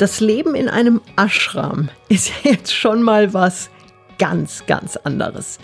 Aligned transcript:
das 0.00 0.20
Leben 0.20 0.54
in 0.54 0.68
einem 0.68 1.02
Ashram 1.16 1.90
ist 2.08 2.32
jetzt 2.42 2.74
schon 2.74 3.02
mal 3.02 3.34
was 3.34 3.68
ganz, 4.18 4.64
ganz 4.66 4.96
anderes. 4.96 5.58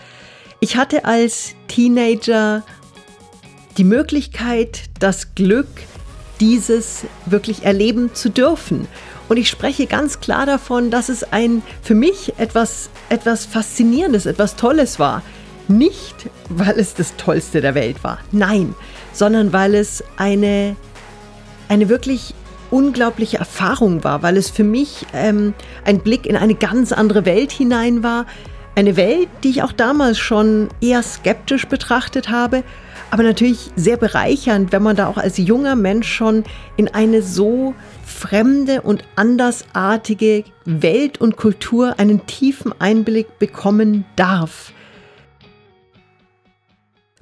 Ich 0.61 0.77
hatte 0.77 1.05
als 1.05 1.55
Teenager 1.69 2.63
die 3.79 3.85
Möglichkeit, 3.85 4.85
das 4.99 5.35
Glück, 5.35 5.69
dieses 6.41 7.05
wirklich 7.25 7.65
erleben 7.65 8.15
zu 8.15 8.29
dürfen. 8.31 8.89
Und 9.29 9.39
ich 9.39 9.49
spreche 9.49 9.87
ganz 9.87 10.21
klar 10.21 10.45
davon, 10.45 10.91
dass 10.91 11.09
es 11.09 11.25
ein 11.33 11.63
für 11.83 11.95
mich 11.95 12.35
etwas, 12.39 12.91
etwas 13.09 13.47
Faszinierendes, 13.47 14.27
etwas 14.27 14.57
Tolles 14.57 14.99
war. 14.99 15.23
Nicht, 15.69 16.29
weil 16.49 16.79
es 16.79 16.95
das 16.95 17.17
Tollste 17.17 17.61
der 17.61 17.75
Welt 17.75 18.05
war, 18.05 18.19
nein, 18.33 18.75
sondern 19.13 19.53
weil 19.53 19.75
es 19.75 20.05
eine, 20.17 20.77
eine 21.69 21.89
wirklich 21.89 22.35
unglaubliche 22.77 23.39
Erfahrung 23.39 24.05
war, 24.05 24.23
weil 24.23 24.37
es 24.37 24.51
für 24.51 24.63
mich 24.63 25.07
ähm, 25.15 25.55
ein 25.87 26.01
Blick 26.01 26.27
in 26.27 26.37
eine 26.37 26.55
ganz 26.55 26.93
andere 26.93 27.25
Welt 27.25 27.51
hinein 27.51 28.03
war. 28.03 28.27
Eine 28.75 28.99
Welt, 28.99 29.31
die 29.43 29.49
ich 29.49 29.63
auch 29.63 29.73
damals 29.73 30.19
schon 30.19 30.69
eher 30.83 31.03
skeptisch 31.03 31.67
betrachtet 31.67 32.29
habe, 32.29 32.65
aber 33.11 33.23
natürlich 33.23 33.71
sehr 33.77 33.97
bereichernd, 33.97 34.73
wenn 34.73 34.83
man 34.83 34.95
da 34.95 35.07
auch 35.07 35.17
als 35.17 35.39
junger 35.39 35.75
Mensch 35.75 36.13
schon 36.13 36.45
in 36.77 36.89
eine 36.89 37.23
so 37.23 37.75
fremde 38.05 38.83
und 38.83 39.05
andersartige 39.17 40.45
Welt 40.67 41.19
und 41.19 41.39
Kultur 41.39 41.95
einen 41.99 42.27
tiefen 42.27 42.79
Einblick 42.79 43.39
bekommen 43.39 44.05
darf. 44.17 44.75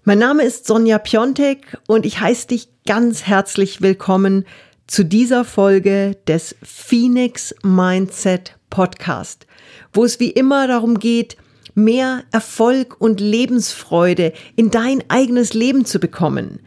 Mein 0.03 0.19
Name 0.19 0.43
ist 0.43 0.67
Sonja 0.67 0.99
Piontek 0.99 1.79
und 1.87 2.05
ich 2.07 2.19
heiße 2.19 2.49
dich 2.49 2.69
ganz 2.85 3.23
herzlich 3.23 3.83
willkommen 3.83 4.45
zu 4.87 5.05
dieser 5.05 5.45
Folge 5.45 6.17
des 6.27 6.57
Phoenix 6.63 7.55
Mindset 7.63 8.57
Podcast, 8.71 9.47
wo 9.93 10.05
es 10.05 10.21
wie 10.21 10.31
immer 10.31 10.67
darum 10.67 10.99
geht, 10.99 11.37
mehr 11.75 12.25
Erfolg 12.33 13.01
und 13.01 13.21
Lebensfreude 13.21 14.33
in 14.57 14.71
dein 14.71 15.03
eigenes 15.09 15.55
Leben 15.55 15.85
zu 15.85 15.99
bekommen. 15.99 16.61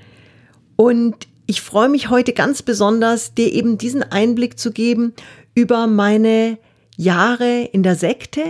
Und 0.76 1.28
ich 1.46 1.62
freue 1.62 1.90
mich 1.90 2.10
heute 2.10 2.34
ganz 2.34 2.62
besonders, 2.62 3.34
dir 3.34 3.52
eben 3.54 3.78
diesen 3.78 4.04
Einblick 4.04 4.60
zu 4.60 4.72
geben 4.72 5.14
über 5.56 5.88
meine 5.88 6.58
Jahre 6.98 7.70
in 7.72 7.84
der 7.84 7.96
Sekte. 7.96 8.42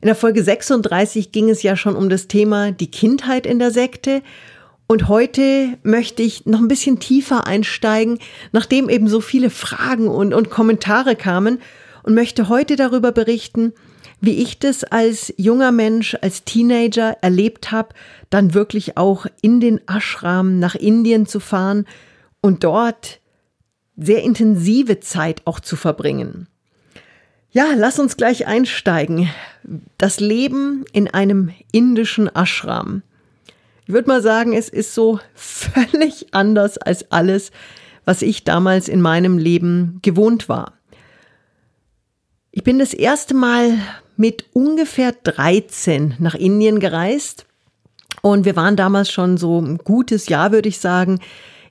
In 0.00 0.06
der 0.06 0.14
Folge 0.14 0.44
36 0.44 1.32
ging 1.32 1.50
es 1.50 1.62
ja 1.62 1.76
schon 1.76 1.96
um 1.96 2.08
das 2.08 2.28
Thema 2.28 2.70
die 2.70 2.90
Kindheit 2.90 3.46
in 3.46 3.58
der 3.58 3.70
Sekte. 3.70 4.22
Und 4.86 5.08
heute 5.08 5.78
möchte 5.82 6.22
ich 6.22 6.44
noch 6.46 6.58
ein 6.58 6.68
bisschen 6.68 7.00
tiefer 7.00 7.46
einsteigen, 7.46 8.18
nachdem 8.52 8.88
eben 8.88 9.08
so 9.08 9.20
viele 9.20 9.50
Fragen 9.50 10.08
und, 10.08 10.34
und 10.34 10.50
Kommentare 10.50 11.16
kamen 11.16 11.60
und 12.02 12.14
möchte 12.14 12.48
heute 12.48 12.76
darüber 12.76 13.12
berichten, 13.12 13.72
wie 14.20 14.42
ich 14.42 14.58
das 14.58 14.84
als 14.84 15.32
junger 15.36 15.72
Mensch, 15.72 16.16
als 16.20 16.44
Teenager 16.44 17.16
erlebt 17.22 17.72
habe, 17.72 17.94
dann 18.30 18.54
wirklich 18.54 18.96
auch 18.96 19.26
in 19.42 19.60
den 19.60 19.80
Ashram 19.88 20.58
nach 20.58 20.74
Indien 20.74 21.26
zu 21.26 21.40
fahren 21.40 21.86
und 22.40 22.64
dort 22.64 23.20
sehr 23.96 24.22
intensive 24.22 25.00
Zeit 25.00 25.42
auch 25.44 25.60
zu 25.60 25.76
verbringen. 25.76 26.48
Ja, 27.52 27.66
lass 27.76 27.98
uns 27.98 28.16
gleich 28.16 28.46
einsteigen. 28.46 29.30
Das 29.96 30.20
Leben 30.20 30.84
in 30.92 31.08
einem 31.08 31.52
indischen 31.70 32.28
Ashram. 32.34 33.02
Ich 33.86 33.92
würde 33.92 34.08
mal 34.08 34.22
sagen, 34.22 34.54
es 34.54 34.68
ist 34.68 34.94
so 34.94 35.20
völlig 35.34 36.32
anders 36.32 36.78
als 36.78 37.10
alles, 37.10 37.50
was 38.04 38.22
ich 38.22 38.44
damals 38.44 38.88
in 38.88 39.00
meinem 39.00 39.38
Leben 39.38 39.98
gewohnt 40.02 40.48
war. 40.48 40.74
Ich 42.50 42.62
bin 42.62 42.78
das 42.78 42.94
erste 42.94 43.34
Mal 43.34 43.78
mit 44.16 44.46
ungefähr 44.52 45.12
13 45.12 46.14
nach 46.18 46.34
Indien 46.34 46.80
gereist 46.80 47.46
und 48.22 48.44
wir 48.44 48.56
waren 48.56 48.76
damals 48.76 49.10
schon 49.10 49.36
so 49.36 49.60
ein 49.60 49.78
gutes 49.78 50.28
Jahr, 50.28 50.52
würde 50.52 50.68
ich 50.68 50.78
sagen, 50.78 51.18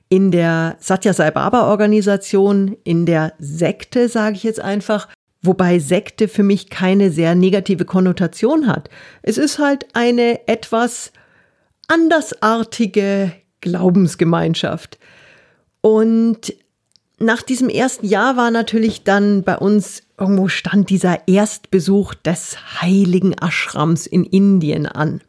in 0.08 0.30
der 0.30 0.76
Satya 0.78 1.14
Sai 1.14 1.30
Baba 1.30 1.68
Organisation, 1.68 2.76
in 2.84 3.06
der 3.06 3.32
Sekte, 3.38 4.08
sage 4.08 4.36
ich 4.36 4.44
jetzt 4.44 4.60
einfach, 4.60 5.08
wobei 5.42 5.78
Sekte 5.78 6.28
für 6.28 6.42
mich 6.42 6.70
keine 6.70 7.10
sehr 7.10 7.34
negative 7.34 7.84
Konnotation 7.84 8.66
hat. 8.68 8.88
Es 9.22 9.38
ist 9.38 9.58
halt 9.58 9.86
eine 9.94 10.46
etwas 10.46 11.12
andersartige 11.88 13.32
Glaubensgemeinschaft. 13.60 14.98
Und 15.80 16.54
nach 17.18 17.42
diesem 17.42 17.68
ersten 17.68 18.06
Jahr 18.06 18.36
war 18.36 18.50
natürlich 18.50 19.04
dann 19.04 19.42
bei 19.42 19.56
uns 19.56 20.02
irgendwo 20.18 20.48
stand 20.48 20.90
dieser 20.90 21.26
Erstbesuch 21.28 22.14
des 22.14 22.56
heiligen 22.80 23.32
Ashrams 23.32 24.06
in 24.06 24.24
Indien 24.24 24.86
an. 24.86 25.20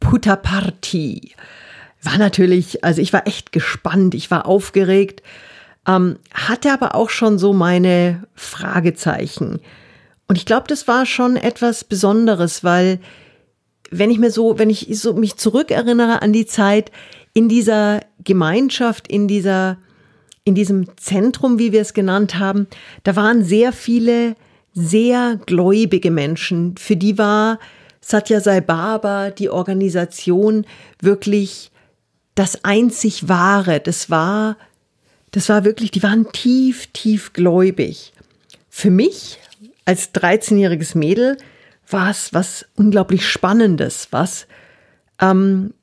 Puttaparthi. 0.00 1.34
War 2.02 2.18
natürlich, 2.18 2.84
also 2.84 3.00
ich 3.00 3.12
war 3.12 3.26
echt 3.26 3.52
gespannt, 3.52 4.14
ich 4.14 4.30
war 4.30 4.46
aufgeregt, 4.46 5.22
ähm, 5.86 6.18
hatte 6.32 6.72
aber 6.72 6.94
auch 6.94 7.10
schon 7.10 7.38
so 7.38 7.52
meine 7.52 8.24
Fragezeichen. 8.34 9.60
Und 10.28 10.36
ich 10.36 10.46
glaube, 10.46 10.66
das 10.68 10.88
war 10.88 11.06
schon 11.06 11.36
etwas 11.36 11.84
Besonderes, 11.84 12.64
weil 12.64 12.98
wenn 13.90 14.10
ich 14.10 14.18
mir 14.18 14.30
so, 14.30 14.58
wenn 14.58 14.70
ich 14.70 14.88
so 14.92 15.14
mich 15.14 15.36
zurückerinnere 15.36 16.22
an 16.22 16.32
die 16.32 16.46
Zeit 16.46 16.90
in 17.32 17.48
dieser 17.48 18.00
Gemeinschaft, 18.22 19.08
in 19.08 19.28
dieser, 19.28 19.78
in 20.44 20.54
diesem 20.54 20.86
Zentrum, 20.96 21.58
wie 21.58 21.72
wir 21.72 21.80
es 21.80 21.94
genannt 21.94 22.38
haben, 22.38 22.66
da 23.02 23.16
waren 23.16 23.44
sehr 23.44 23.72
viele 23.72 24.36
sehr 24.74 25.38
gläubige 25.46 26.10
Menschen. 26.10 26.76
Für 26.76 26.96
die 26.96 27.16
war 27.16 27.58
Satya 28.00 28.40
Sai 28.40 28.60
Baba, 28.60 29.30
die 29.30 29.48
Organisation, 29.48 30.66
wirklich 31.00 31.70
das 32.34 32.64
einzig 32.64 33.28
Wahre. 33.28 33.80
Das 33.80 34.10
war, 34.10 34.56
das 35.30 35.48
war 35.48 35.64
wirklich, 35.64 35.90
die 35.90 36.02
waren 36.02 36.30
tief, 36.32 36.88
tief 36.92 37.32
gläubig. 37.32 38.12
Für 38.68 38.90
mich 38.90 39.38
als 39.84 40.12
13-jähriges 40.12 40.98
Mädel 40.98 41.36
war 41.88 42.10
es 42.10 42.32
was 42.32 42.66
unglaublich 42.76 43.28
Spannendes, 43.28 44.08
was, 44.10 44.46
ähm, 45.20 45.74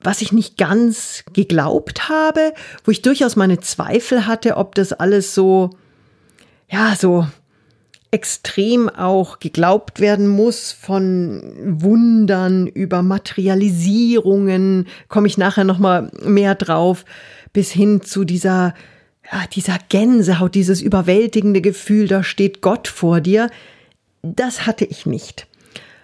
was 0.00 0.22
ich 0.22 0.32
nicht 0.32 0.56
ganz 0.56 1.24
geglaubt 1.32 2.08
habe, 2.08 2.52
wo 2.84 2.90
ich 2.90 3.02
durchaus 3.02 3.36
meine 3.36 3.60
Zweifel 3.60 4.26
hatte, 4.26 4.56
ob 4.56 4.74
das 4.74 4.92
alles 4.92 5.34
so, 5.34 5.70
ja, 6.70 6.94
so 6.96 7.26
extrem 8.10 8.88
auch 8.88 9.40
geglaubt 9.40 10.00
werden 10.00 10.28
muss 10.28 10.72
von 10.72 11.42
Wundern 11.80 12.66
über 12.66 13.02
Materialisierungen, 13.02 14.86
komme 15.08 15.26
ich 15.26 15.38
nachher 15.38 15.64
noch 15.64 15.78
mal 15.78 16.10
mehr 16.22 16.54
drauf, 16.54 17.04
bis 17.52 17.70
hin 17.70 18.00
zu 18.02 18.24
dieser 18.24 18.74
ja, 19.32 19.44
dieser 19.52 19.78
Gänsehaut, 19.88 20.54
dieses 20.54 20.80
überwältigende 20.80 21.60
Gefühl, 21.60 22.06
da 22.06 22.22
steht 22.22 22.60
Gott 22.60 22.88
vor 22.88 23.20
dir. 23.20 23.50
Das 24.34 24.66
hatte 24.66 24.84
ich 24.84 25.06
nicht. 25.06 25.46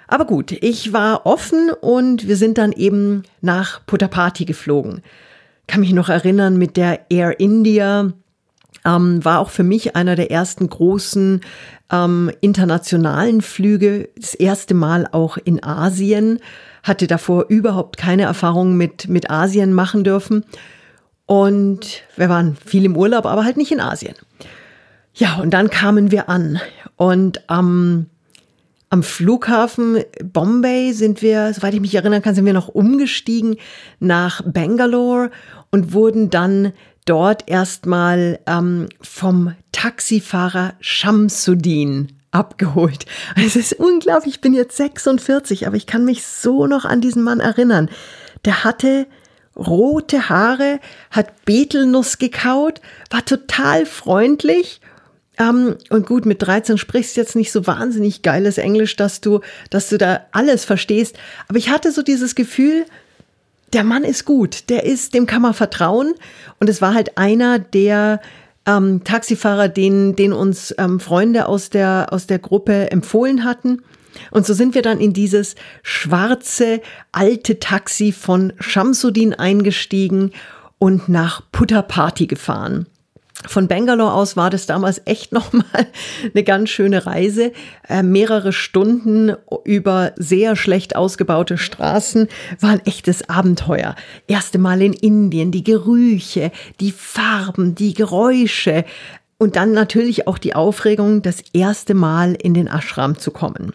Aber 0.07 0.27
gut, 0.27 0.53
ich 0.53 0.93
war 0.93 1.25
offen 1.25 1.71
und 1.81 2.29
wir 2.29 2.37
sind 2.37 2.59
dann 2.59 2.73
eben 2.73 3.23
nach 3.41 3.85
Puttapati 3.87 4.45
geflogen. 4.45 5.03
Kann 5.67 5.81
mich 5.81 5.93
noch 5.93 6.11
erinnern 6.11 6.59
mit 6.59 6.77
der 6.77 7.11
Air 7.11 7.41
India. 7.41 8.13
Ähm, 8.85 9.25
war 9.25 9.39
auch 9.39 9.49
für 9.49 9.63
mich 9.63 9.97
einer 9.97 10.17
der 10.17 10.31
ersten 10.31 10.69
großen 10.69 11.41
ähm, 11.91 12.31
internationalen 12.41 13.41
Flüge. 13.41 14.11
Das 14.17 14.35
erste 14.35 14.75
Mal 14.75 15.09
auch 15.13 15.39
in 15.39 15.65
Asien. 15.65 16.41
Hatte 16.83 17.07
davor 17.07 17.47
überhaupt 17.49 17.97
keine 17.97 18.25
Erfahrung 18.25 18.77
mit, 18.77 19.09
mit 19.09 19.31
Asien 19.31 19.73
machen 19.73 20.05
dürfen. 20.05 20.45
Und 21.27 22.03
wir 22.17 22.29
waren 22.29 22.57
viel 22.57 22.85
im 22.85 22.97
Urlaub, 22.97 23.25
aber 23.25 23.45
halt 23.45 23.57
nicht 23.57 23.73
in 23.73 23.81
Asien. 23.81 24.17
Ja, 25.15 25.37
und 25.37 25.51
dann 25.51 25.71
kamen 25.71 26.11
wir 26.11 26.29
an. 26.29 26.61
Und 26.97 27.49
am, 27.49 28.07
am 28.93 29.03
Flughafen 29.03 30.05
Bombay 30.23 30.93
sind 30.93 31.23
wir, 31.23 31.55
soweit 31.55 31.73
ich 31.73 31.81
mich 31.81 31.95
erinnern 31.95 32.21
kann, 32.21 32.35
sind 32.35 32.45
wir 32.45 32.53
noch 32.53 32.69
umgestiegen 32.69 33.57
nach 34.01 34.43
Bangalore 34.45 35.31
und 35.71 35.95
wurden 35.95 36.29
dann 36.29 36.75
dort 37.07 37.49
erstmal 37.49 38.39
ähm, 38.47 38.91
vom 39.01 39.55
Taxifahrer 39.73 40.75
Shamsuddin 40.81 42.09
abgeholt. 42.33 43.07
Es 43.35 43.57
ist 43.57 43.73
unglaublich, 43.73 44.35
ich 44.35 44.41
bin 44.43 44.53
jetzt 44.53 44.77
46, 44.77 45.67
aber 45.67 45.77
ich 45.77 45.87
kann 45.87 46.05
mich 46.05 46.27
so 46.27 46.67
noch 46.67 46.85
an 46.85 47.01
diesen 47.01 47.23
Mann 47.23 47.41
erinnern. 47.41 47.89
Der 48.45 48.63
hatte 48.63 49.07
rote 49.57 50.29
Haare, 50.29 50.81
hat 51.11 51.47
Betelnuss 51.47 52.19
gekaut, 52.19 52.83
war 53.09 53.25
total 53.25 53.87
freundlich 53.87 54.82
ähm, 55.43 55.77
und 55.91 56.07
gut, 56.07 56.27
mit 56.27 56.43
13 56.43 56.79
sprichst 56.79 57.17
du 57.17 57.21
jetzt 57.21 57.37
nicht 57.37 57.53
so 57.53 57.67
wahnsinnig 57.67 58.23
geiles 58.23 58.59
Englisch, 58.59 58.97
dass 58.97 59.21
du, 59.21 59.41
dass 59.71 59.89
du 59.89 59.99
da 59.99 60.21
alles 60.33 60.65
verstehst. 60.65 61.17
Aber 61.49 61.59
ich 61.59 61.71
hatte 61.71 61.91
so 61.93 62.03
dieses 62.03 62.35
Gefühl, 62.35 62.85
der 63.73 63.85
Mann 63.85 64.05
ist 64.05 64.25
gut, 64.25 64.69
der 64.69 64.85
ist, 64.85 65.15
dem 65.15 65.27
kann 65.27 65.43
man 65.43 65.55
vertrauen. 65.55 66.15
Und 66.61 66.69
es 66.69 66.83
war 66.83 66.95
halt 66.95 67.17
einer, 67.19 67.59
der 67.59 68.21
ähm, 68.67 69.03
Taxifahrer, 69.05 69.69
den, 69.69 70.15
den 70.15 70.33
uns 70.33 70.75
ähm, 70.79 71.01
Freunde 71.01 71.47
aus 71.47 71.71
der, 71.71 72.09
aus 72.11 72.27
der 72.27 72.39
Gruppe 72.39 72.91
empfohlen 72.91 73.45
hatten. 73.45 73.83
Und 74.31 74.47
so 74.47 74.53
sind 74.53 74.75
wir 74.75 74.83
dann 74.83 75.01
in 75.01 75.15
dieses 75.15 75.55
schwarze, 75.83 76.81
alte 77.13 77.59
Taxi 77.59 78.13
von 78.13 78.53
Shamsuddin 78.61 79.35
eingestiegen 79.35 80.33
und 80.79 81.09
nach 81.09 81.43
Puttapati 81.51 82.27
gefahren. 82.27 82.87
Von 83.47 83.69
Bangalore 83.69 84.13
aus 84.13 84.37
war 84.37 84.51
das 84.51 84.67
damals 84.67 85.03
echt 85.05 85.33
nochmal 85.33 85.87
eine 86.33 86.45
ganz 86.45 86.71
schöne 86.71 87.07
Reise. 87.07 87.53
Äh, 87.89 88.03
mehrere 88.03 88.53
Stunden 88.53 89.35
über 89.65 90.13
sehr 90.17 90.57
schlecht 90.57 90.97
ausgebaute 90.97 91.59
Straßen 91.59 92.29
war 92.61 92.71
ein 92.71 92.87
echtes 92.87 93.29
Abenteuer. 93.29 93.95
Erste 94.27 94.59
Mal 94.59 94.83
in 94.83 94.93
Indien, 94.93 95.51
die 95.51 95.65
Gerüche, 95.65 96.53
die 96.81 96.93
Farben, 96.93 97.75
die 97.75 97.95
Geräusche 97.95 98.85
und 99.39 99.57
dann 99.57 99.73
natürlich 99.73 100.29
auch 100.29 100.39
die 100.39 100.55
Aufregung, 100.55 101.23
das 101.23 101.43
erste 101.53 101.95
Mal 101.95 102.35
in 102.35 102.55
den 102.55 102.69
Ashram 102.69 103.19
zu 103.19 103.33
kommen. 103.33 103.73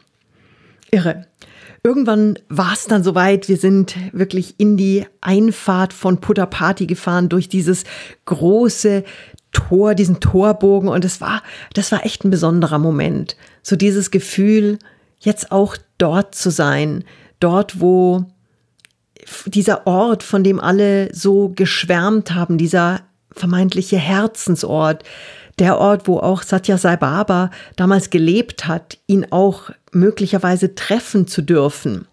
Irre. 0.91 1.25
Irgendwann 1.83 2.39
war 2.49 2.73
es 2.73 2.85
dann 2.85 3.03
soweit, 3.03 3.47
wir 3.49 3.57
sind 3.57 3.95
wirklich 4.11 4.55
in 4.57 4.77
die 4.77 5.05
Einfahrt 5.21 5.93
von 5.93 6.19
Puttapati 6.19 6.87
gefahren 6.87 7.29
durch 7.29 7.49
dieses 7.49 7.83
große 8.25 9.03
Tor, 9.51 9.95
diesen 9.95 10.19
Torbogen 10.19 10.89
und 10.89 11.05
es 11.05 11.21
war, 11.21 11.41
das 11.73 11.91
war 11.91 12.05
echt 12.05 12.23
ein 12.23 12.31
besonderer 12.31 12.79
Moment. 12.79 13.35
So 13.63 13.75
dieses 13.75 14.11
Gefühl, 14.11 14.79
jetzt 15.19 15.51
auch 15.51 15.77
dort 15.97 16.35
zu 16.35 16.51
sein, 16.51 17.03
dort, 17.39 17.81
wo 17.81 18.25
dieser 19.45 19.87
Ort, 19.87 20.23
von 20.23 20.43
dem 20.43 20.59
alle 20.59 21.13
so 21.13 21.49
geschwärmt 21.49 22.33
haben, 22.33 22.57
dieser 22.57 23.01
vermeintliche 23.31 23.97
Herzensort, 23.97 25.03
der 25.59 25.79
Ort, 25.79 26.07
wo 26.07 26.19
auch 26.19 26.43
Satya 26.43 26.77
Sai 26.77 26.97
Baba 26.97 27.49
damals 27.75 28.09
gelebt 28.09 28.67
hat, 28.67 28.97
ihn 29.07 29.27
auch 29.31 29.71
möglicherweise 29.91 30.75
treffen 30.75 31.27
zu 31.27 31.41
dürfen. 31.41 32.07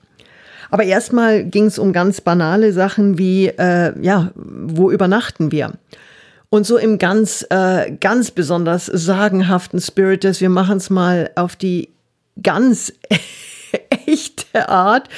Aber 0.71 0.85
erstmal 0.85 1.45
ging 1.45 1.67
es 1.67 1.79
um 1.79 1.93
ganz 1.93 2.21
banale 2.21 2.73
Sachen 2.73 3.19
wie, 3.19 3.49
äh, 3.49 3.93
ja, 4.01 4.33
wo 4.35 4.91
übernachten 4.91 5.53
wir? 5.53 5.73
Und 6.55 6.69
so 6.69 6.77
im 6.77 6.99
ganz, 6.99 7.45
äh, 7.51 7.91
ganz 7.91 8.31
besonders 8.31 8.87
sagenhaften 8.87 9.81
Spirit 9.81 10.23
des, 10.23 10.41
wir 10.41 10.51
machen 10.51 10.77
es 10.77 10.89
mal 10.89 11.33
auf 11.35 11.57
die 11.57 11.89
ganz 12.41 12.93
echte 14.07 14.69
Art, 14.69 15.09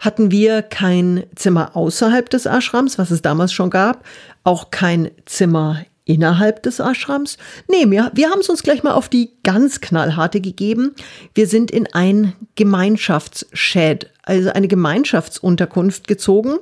hatten 0.00 0.32
wir 0.32 0.60
kein 0.62 1.22
Zimmer 1.36 1.76
außerhalb 1.76 2.28
des 2.28 2.46
Ashrams, 2.46 2.98
was 2.98 3.12
es 3.12 3.22
damals 3.22 3.52
schon 3.52 3.70
gab, 3.70 4.04
auch 4.42 4.72
kein 4.72 5.12
Zimmer 5.24 5.84
innerhalb 6.04 6.64
des 6.64 6.80
Ashrams. 6.80 7.38
Nee, 7.68 7.88
wir, 7.88 8.10
wir 8.12 8.30
haben 8.30 8.40
es 8.40 8.48
uns 8.48 8.64
gleich 8.64 8.82
mal 8.82 8.94
auf 8.94 9.08
die 9.08 9.30
ganz 9.44 9.80
knallharte 9.80 10.40
gegeben. 10.40 10.96
Wir 11.32 11.46
sind 11.46 11.70
in 11.70 11.86
ein 11.94 12.32
Gemeinschaftsshed, 12.56 14.10
also 14.24 14.50
eine 14.50 14.66
Gemeinschaftsunterkunft 14.66 16.08
gezogen. 16.08 16.58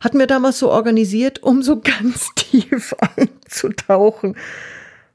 Hatten 0.00 0.18
wir 0.18 0.26
damals 0.26 0.58
so 0.58 0.70
organisiert, 0.70 1.42
um 1.42 1.62
so 1.62 1.80
ganz 2.00 2.30
tief 2.34 2.94
einzutauchen. 3.16 4.36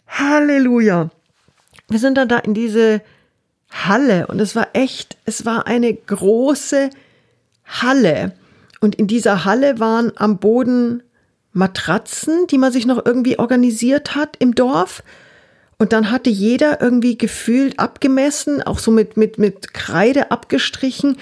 Halleluja. 0.08 1.10
Wir 1.90 2.00
sind 2.00 2.18
dann 2.18 2.30
da 2.30 2.40
in 2.40 2.54
diese 2.54 3.02
Halle 3.70 4.28
und 4.28 4.40
es 4.40 4.56
war 4.56 4.70
echt, 4.74 5.18
es 5.26 5.46
war 5.46 5.68
eine 5.68 5.94
große 5.94 6.90
Halle. 7.66 8.34
Und 8.80 8.96
in 8.96 9.08
dieser 9.08 9.46
Halle 9.46 9.80
waren 9.80 10.12
am 10.16 10.38
Boden 10.38 11.04
Matratzen, 11.52 12.48
die 12.48 12.58
man 12.58 12.72
sich 12.72 12.86
noch 12.86 13.06
irgendwie 13.06 13.40
organisiert 13.40 14.16
hat 14.16 14.36
im 14.40 14.56
Dorf. 14.56 15.04
Und 15.78 15.94
dann 15.94 16.12
hatte 16.12 16.30
jeder 16.30 16.82
irgendwie 16.82 17.18
gefühlt 17.18 17.80
abgemessen, 17.80 18.62
auch 18.62 18.80
so 18.80 18.92
mit, 18.92 19.18
mit, 19.18 19.40
mit 19.40 19.74
Kreide 19.74 20.32
abgestrichen. 20.32 21.18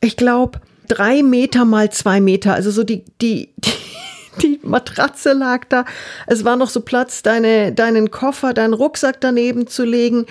Ich 0.00 0.16
glaube, 0.16 0.60
drei 0.88 1.22
Meter 1.22 1.64
mal 1.64 1.90
zwei 1.90 2.20
Meter. 2.20 2.54
Also 2.54 2.70
so 2.70 2.84
die, 2.84 3.04
die, 3.20 3.52
die, 3.56 3.72
die 4.42 4.60
Matratze 4.62 5.32
lag 5.32 5.64
da. 5.68 5.84
Es 6.26 6.44
war 6.44 6.56
noch 6.56 6.70
so 6.70 6.80
Platz, 6.80 7.22
deine, 7.22 7.72
deinen 7.72 8.10
Koffer, 8.10 8.54
deinen 8.54 8.74
Rucksack 8.74 9.20
daneben 9.20 9.66
zu 9.66 9.84
legen, 9.84 10.26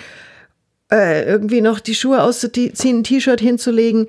äh, 0.92 1.26
irgendwie 1.26 1.62
noch 1.62 1.80
die 1.80 1.96
Schuhe 1.96 2.22
auszuziehen, 2.24 3.00
ein 3.00 3.04
T-Shirt 3.04 3.42
hinzulegen. 3.42 4.08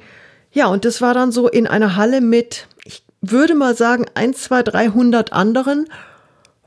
Ja, 0.52 0.66
und 0.66 0.84
das 0.84 1.00
war 1.00 1.14
dann 1.14 1.32
so 1.32 1.48
in 1.48 1.66
einer 1.66 1.96
Halle 1.96 2.20
mit, 2.20 2.66
ich 2.84 3.02
würde 3.20 3.54
mal 3.54 3.76
sagen, 3.76 4.06
ein, 4.14 4.34
zwei, 4.34 4.62
dreihundert 4.62 5.32
anderen, 5.32 5.86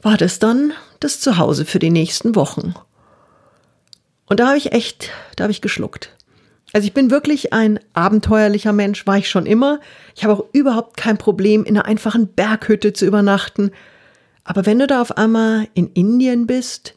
war 0.01 0.17
das 0.17 0.39
dann 0.39 0.73
das 0.99 1.19
Zuhause 1.19 1.65
für 1.65 1.79
die 1.79 1.89
nächsten 1.89 2.35
Wochen. 2.35 2.73
Und 4.25 4.39
da 4.39 4.47
habe 4.47 4.57
ich 4.57 4.71
echt, 4.71 5.09
da 5.35 5.43
habe 5.43 5.51
ich 5.51 5.61
geschluckt. 5.61 6.11
Also 6.73 6.87
ich 6.87 6.93
bin 6.93 7.11
wirklich 7.11 7.53
ein 7.53 7.79
abenteuerlicher 7.93 8.71
Mensch, 8.71 9.05
war 9.05 9.17
ich 9.17 9.29
schon 9.29 9.45
immer. 9.45 9.79
Ich 10.15 10.23
habe 10.23 10.33
auch 10.33 10.45
überhaupt 10.53 10.97
kein 10.97 11.17
Problem, 11.17 11.65
in 11.65 11.77
einer 11.77 11.85
einfachen 11.85 12.27
Berghütte 12.27 12.93
zu 12.93 13.05
übernachten. 13.05 13.71
Aber 14.43 14.65
wenn 14.65 14.79
du 14.79 14.87
da 14.87 15.01
auf 15.01 15.17
einmal 15.17 15.67
in 15.73 15.91
Indien 15.93 16.47
bist, 16.47 16.95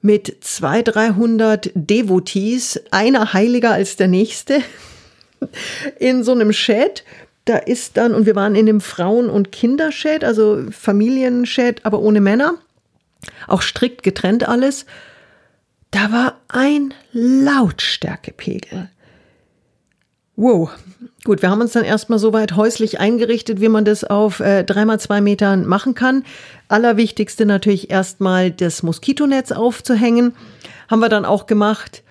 mit 0.00 0.44
zwei, 0.44 0.82
dreihundert 0.82 1.70
Devotees, 1.74 2.80
einer 2.92 3.32
heiliger 3.32 3.72
als 3.72 3.96
der 3.96 4.08
nächste, 4.08 4.62
in 5.98 6.22
so 6.22 6.32
einem 6.32 6.52
Shed, 6.52 7.04
da 7.44 7.56
ist 7.56 7.96
dann, 7.96 8.14
und 8.14 8.26
wir 8.26 8.36
waren 8.36 8.54
in 8.54 8.66
dem 8.66 8.80
Frauen- 8.80 9.30
und 9.30 9.50
Kindershed, 9.50 10.24
also 10.24 10.64
Familienshed, 10.70 11.84
aber 11.84 12.00
ohne 12.00 12.20
Männer, 12.20 12.54
auch 13.48 13.62
strikt 13.62 14.02
getrennt 14.02 14.48
alles, 14.48 14.86
da 15.90 16.12
war 16.12 16.40
ein 16.48 16.94
Lautstärkepegel. 17.12 18.90
Wow. 20.36 20.70
Gut, 21.24 21.42
wir 21.42 21.50
haben 21.50 21.62
uns 21.62 21.72
dann 21.72 21.84
erstmal 21.84 22.18
so 22.18 22.32
weit 22.32 22.54
häuslich 22.54 23.00
eingerichtet, 23.00 23.60
wie 23.60 23.68
man 23.68 23.84
das 23.84 24.04
auf 24.04 24.40
äh, 24.40 24.62
dreimal 24.64 25.00
zwei 25.00 25.20
Metern 25.20 25.66
machen 25.66 25.94
kann. 25.94 26.24
Allerwichtigste 26.68 27.46
natürlich 27.46 27.90
erstmal 27.90 28.50
das 28.50 28.82
Moskitonetz 28.82 29.50
aufzuhängen. 29.50 30.34
Haben 30.88 31.00
wir 31.00 31.08
dann 31.08 31.24
auch 31.24 31.46
gemacht. 31.46 32.04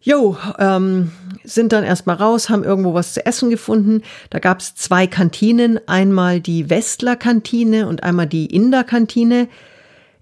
Jo, 0.00 0.36
ähm, 0.58 1.12
sind 1.44 1.72
dann 1.72 1.84
erstmal 1.84 2.16
raus, 2.16 2.50
haben 2.50 2.64
irgendwo 2.64 2.94
was 2.94 3.14
zu 3.14 3.24
essen 3.24 3.48
gefunden. 3.48 4.02
Da 4.30 4.38
gab 4.38 4.60
es 4.60 4.74
zwei 4.74 5.06
Kantinen, 5.06 5.80
einmal 5.86 6.40
die 6.40 6.68
Westler-Kantine 6.68 7.88
und 7.88 8.02
einmal 8.02 8.26
die 8.26 8.46
Inder-Kantine. 8.46 9.48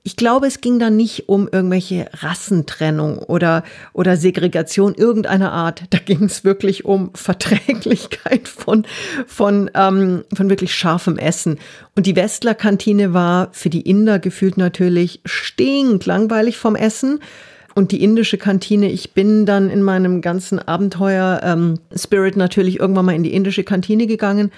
Ich 0.06 0.14
glaube, 0.14 0.46
es 0.46 0.60
ging 0.60 0.78
da 0.78 0.88
nicht 0.88 1.28
um 1.28 1.48
irgendwelche 1.50 2.08
Rassentrennung 2.12 3.18
oder, 3.18 3.64
oder 3.92 4.16
Segregation 4.16 4.94
irgendeiner 4.94 5.50
Art. 5.50 5.82
Da 5.90 5.98
ging 5.98 6.22
es 6.22 6.44
wirklich 6.44 6.84
um 6.84 7.10
Verträglichkeit 7.14 8.46
von, 8.46 8.86
von, 9.26 9.68
ähm, 9.74 10.22
von 10.32 10.48
wirklich 10.48 10.72
scharfem 10.76 11.18
Essen. 11.18 11.58
Und 11.96 12.06
die 12.06 12.14
Westler-Kantine 12.14 13.14
war 13.14 13.48
für 13.50 13.68
die 13.68 13.80
Inder 13.80 14.20
gefühlt 14.20 14.58
natürlich 14.58 15.22
stinkend 15.24 16.06
langweilig 16.06 16.56
vom 16.56 16.76
Essen. 16.76 17.18
Und 17.74 17.90
die 17.90 18.00
indische 18.00 18.38
Kantine, 18.38 18.88
ich 18.88 19.12
bin 19.12 19.44
dann 19.44 19.70
in 19.70 19.82
meinem 19.82 20.20
ganzen 20.20 20.60
Abenteuer-Spirit 20.60 22.34
ähm, 22.34 22.38
natürlich 22.38 22.78
irgendwann 22.78 23.06
mal 23.06 23.16
in 23.16 23.24
die 23.24 23.34
indische 23.34 23.64
Kantine 23.64 24.06
gegangen 24.06 24.52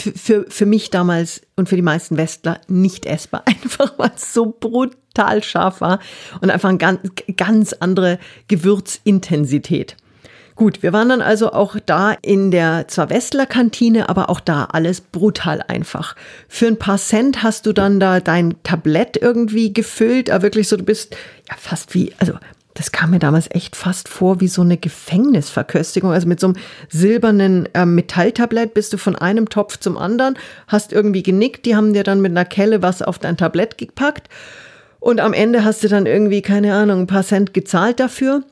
für, 0.00 0.46
für 0.48 0.66
mich 0.66 0.90
damals 0.90 1.42
und 1.56 1.68
für 1.68 1.76
die 1.76 1.82
meisten 1.82 2.16
Westler 2.16 2.60
nicht 2.68 3.06
essbar. 3.06 3.42
Einfach 3.46 3.98
weil 3.98 4.12
es 4.14 4.32
so 4.32 4.54
brutal 4.58 5.42
scharf 5.42 5.80
war 5.80 5.98
und 6.40 6.50
einfach 6.50 6.68
eine 6.68 6.78
ganz, 6.78 7.00
ganz 7.36 7.72
andere 7.72 8.18
Gewürzintensität. 8.48 9.96
Gut, 10.58 10.82
wir 10.82 10.92
waren 10.92 11.08
dann 11.08 11.22
also 11.22 11.52
auch 11.52 11.76
da 11.86 12.16
in 12.20 12.50
der 12.50 12.88
zwar 12.88 13.10
Westler-Kantine, 13.10 14.08
aber 14.08 14.28
auch 14.28 14.40
da 14.40 14.64
alles 14.64 15.00
brutal 15.00 15.62
einfach. 15.62 16.16
Für 16.48 16.66
ein 16.66 16.78
paar 16.78 16.98
Cent 16.98 17.44
hast 17.44 17.64
du 17.66 17.72
dann 17.72 18.00
da 18.00 18.18
dein 18.18 18.56
Tablett 18.64 19.16
irgendwie 19.16 19.72
gefüllt, 19.72 20.30
aber 20.30 20.42
wirklich 20.42 20.66
so, 20.66 20.76
du 20.76 20.82
bist 20.82 21.14
ja 21.48 21.56
fast 21.56 21.94
wie, 21.94 22.12
also 22.18 22.32
das 22.78 22.92
kam 22.92 23.10
mir 23.10 23.18
damals 23.18 23.48
echt 23.50 23.74
fast 23.74 24.08
vor 24.08 24.40
wie 24.40 24.46
so 24.46 24.62
eine 24.62 24.76
Gefängnisverköstigung. 24.76 26.12
Also 26.12 26.28
mit 26.28 26.38
so 26.38 26.46
einem 26.46 26.56
silbernen 26.88 27.68
äh, 27.74 27.84
Metalltablett 27.84 28.72
bist 28.72 28.92
du 28.92 28.98
von 28.98 29.16
einem 29.16 29.48
Topf 29.48 29.78
zum 29.78 29.98
anderen, 29.98 30.38
hast 30.68 30.92
irgendwie 30.92 31.24
genickt, 31.24 31.66
die 31.66 31.74
haben 31.74 31.92
dir 31.92 32.04
dann 32.04 32.20
mit 32.20 32.30
einer 32.30 32.44
Kelle 32.44 32.80
was 32.80 33.02
auf 33.02 33.18
dein 33.18 33.36
Tablett 33.36 33.78
gepackt 33.78 34.28
und 35.00 35.18
am 35.18 35.32
Ende 35.32 35.64
hast 35.64 35.82
du 35.82 35.88
dann 35.88 36.06
irgendwie, 36.06 36.40
keine 36.40 36.72
Ahnung, 36.72 37.00
ein 37.00 37.06
paar 37.08 37.24
Cent 37.24 37.52
gezahlt 37.52 37.98
dafür 37.98 38.44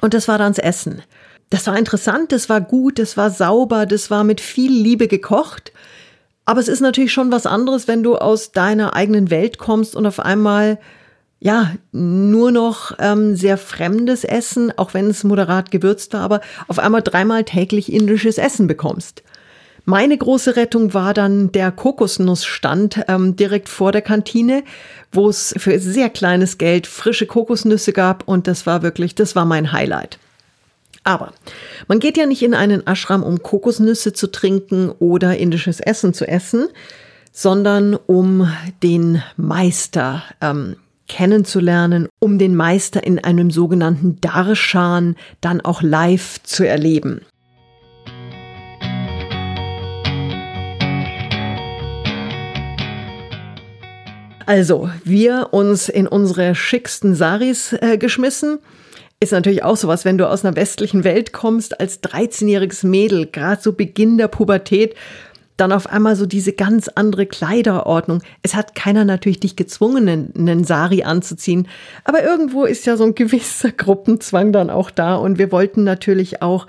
und 0.00 0.14
das 0.14 0.26
war 0.26 0.38
dann 0.38 0.54
das 0.54 0.64
Essen. 0.64 1.02
Das 1.50 1.66
war 1.66 1.76
interessant, 1.76 2.32
das 2.32 2.48
war 2.48 2.62
gut, 2.62 2.98
das 2.98 3.18
war 3.18 3.30
sauber, 3.30 3.84
das 3.84 4.10
war 4.10 4.24
mit 4.24 4.40
viel 4.40 4.72
Liebe 4.72 5.06
gekocht. 5.06 5.72
Aber 6.46 6.60
es 6.60 6.68
ist 6.68 6.80
natürlich 6.80 7.12
schon 7.12 7.30
was 7.30 7.44
anderes, 7.44 7.88
wenn 7.88 8.02
du 8.02 8.16
aus 8.16 8.52
deiner 8.52 8.94
eigenen 8.96 9.28
Welt 9.28 9.58
kommst 9.58 9.94
und 9.94 10.06
auf 10.06 10.18
einmal 10.18 10.78
ja, 11.40 11.72
nur 11.90 12.52
noch 12.52 12.92
ähm, 12.98 13.34
sehr 13.34 13.56
fremdes 13.56 14.24
Essen, 14.24 14.76
auch 14.76 14.92
wenn 14.92 15.08
es 15.08 15.24
moderat 15.24 15.70
gewürzt 15.70 16.12
war, 16.12 16.20
aber 16.20 16.42
auf 16.68 16.78
einmal 16.78 17.02
dreimal 17.02 17.44
täglich 17.44 17.90
indisches 17.90 18.36
Essen 18.36 18.66
bekommst. 18.66 19.22
Meine 19.86 20.18
große 20.18 20.56
Rettung 20.56 20.92
war 20.92 21.14
dann 21.14 21.50
der 21.52 21.72
Kokosnussstand 21.72 23.04
ähm, 23.08 23.36
direkt 23.36 23.70
vor 23.70 23.90
der 23.90 24.02
Kantine, 24.02 24.62
wo 25.10 25.30
es 25.30 25.54
für 25.56 25.78
sehr 25.78 26.10
kleines 26.10 26.58
Geld 26.58 26.86
frische 26.86 27.26
Kokosnüsse 27.26 27.94
gab 27.94 28.28
und 28.28 28.46
das 28.46 28.66
war 28.66 28.82
wirklich, 28.82 29.14
das 29.14 29.34
war 29.34 29.46
mein 29.46 29.72
Highlight. 29.72 30.18
Aber 31.02 31.32
man 31.88 31.98
geht 31.98 32.18
ja 32.18 32.26
nicht 32.26 32.42
in 32.42 32.52
einen 32.52 32.86
Ashram, 32.86 33.22
um 33.22 33.42
Kokosnüsse 33.42 34.12
zu 34.12 34.30
trinken 34.30 34.90
oder 34.98 35.38
indisches 35.38 35.80
Essen 35.80 36.12
zu 36.12 36.28
essen, 36.28 36.68
sondern 37.32 37.94
um 37.94 38.52
den 38.82 39.22
Meister 39.38 40.22
ähm, 40.42 40.76
kennenzulernen, 41.10 42.08
um 42.20 42.38
den 42.38 42.54
Meister 42.54 43.02
in 43.04 43.18
einem 43.18 43.50
sogenannten 43.50 44.20
Darshan 44.20 45.16
dann 45.40 45.60
auch 45.60 45.82
live 45.82 46.40
zu 46.44 46.66
erleben. 46.66 47.22
Also, 54.46 54.88
wir 55.04 55.48
uns 55.50 55.88
in 55.88 56.06
unsere 56.06 56.54
schicksten 56.54 57.16
Saris 57.16 57.72
äh, 57.72 57.98
geschmissen. 57.98 58.60
Ist 59.18 59.32
natürlich 59.32 59.64
auch 59.64 59.76
sowas, 59.76 60.04
wenn 60.04 60.16
du 60.16 60.28
aus 60.28 60.44
einer 60.44 60.56
westlichen 60.56 61.02
Welt 61.02 61.32
kommst, 61.32 61.80
als 61.80 62.02
13-jähriges 62.04 62.86
Mädel, 62.86 63.26
gerade 63.26 63.60
so 63.60 63.72
Beginn 63.72 64.16
der 64.16 64.28
Pubertät, 64.28 64.94
dann 65.60 65.72
auf 65.72 65.86
einmal 65.86 66.16
so 66.16 66.26
diese 66.26 66.52
ganz 66.52 66.88
andere 66.88 67.26
Kleiderordnung. 67.26 68.22
Es 68.42 68.54
hat 68.54 68.74
keiner 68.74 69.04
natürlich 69.04 69.40
dich 69.40 69.56
gezwungen, 69.56 70.32
einen 70.36 70.64
Sari 70.64 71.02
anzuziehen, 71.02 71.68
aber 72.04 72.22
irgendwo 72.22 72.64
ist 72.64 72.86
ja 72.86 72.96
so 72.96 73.04
ein 73.04 73.14
gewisser 73.14 73.70
Gruppenzwang 73.76 74.52
dann 74.52 74.70
auch 74.70 74.90
da 74.90 75.16
und 75.16 75.38
wir 75.38 75.52
wollten 75.52 75.84
natürlich 75.84 76.42
auch, 76.42 76.66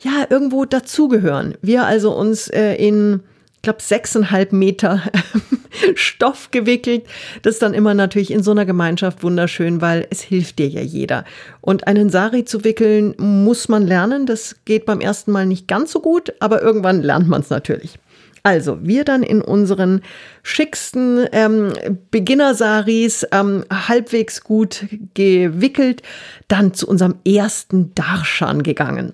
ja, 0.00 0.26
irgendwo 0.30 0.64
dazugehören. 0.64 1.56
Wir 1.60 1.84
also 1.84 2.14
uns 2.14 2.48
äh, 2.48 2.74
in 2.74 3.20
ich 3.58 3.62
glaube, 3.62 3.82
sechseinhalb 3.82 4.52
Meter 4.52 5.02
Stoff 5.96 6.52
gewickelt. 6.52 7.02
Das 7.42 7.54
ist 7.54 7.62
dann 7.62 7.74
immer 7.74 7.92
natürlich 7.92 8.30
in 8.30 8.44
so 8.44 8.52
einer 8.52 8.64
Gemeinschaft 8.64 9.24
wunderschön, 9.24 9.80
weil 9.80 10.06
es 10.10 10.20
hilft 10.20 10.60
dir 10.60 10.68
ja 10.68 10.80
jeder. 10.80 11.24
Und 11.60 11.88
einen 11.88 12.08
Sari 12.08 12.44
zu 12.44 12.62
wickeln 12.62 13.16
muss 13.18 13.68
man 13.68 13.84
lernen. 13.84 14.26
Das 14.26 14.54
geht 14.64 14.86
beim 14.86 15.00
ersten 15.00 15.32
Mal 15.32 15.44
nicht 15.44 15.66
ganz 15.66 15.90
so 15.90 15.98
gut, 15.98 16.32
aber 16.38 16.62
irgendwann 16.62 17.02
lernt 17.02 17.28
man 17.28 17.40
es 17.40 17.50
natürlich. 17.50 17.98
Also, 18.48 18.78
wir 18.80 19.04
dann 19.04 19.22
in 19.22 19.42
unseren 19.42 20.00
schicksten 20.42 21.26
ähm, 21.32 21.74
Beginner-Saris 22.10 23.26
ähm, 23.30 23.62
halbwegs 23.70 24.42
gut 24.42 24.86
gewickelt, 25.12 26.00
dann 26.48 26.72
zu 26.72 26.88
unserem 26.88 27.16
ersten 27.26 27.94
Darshan 27.94 28.62
gegangen 28.62 29.12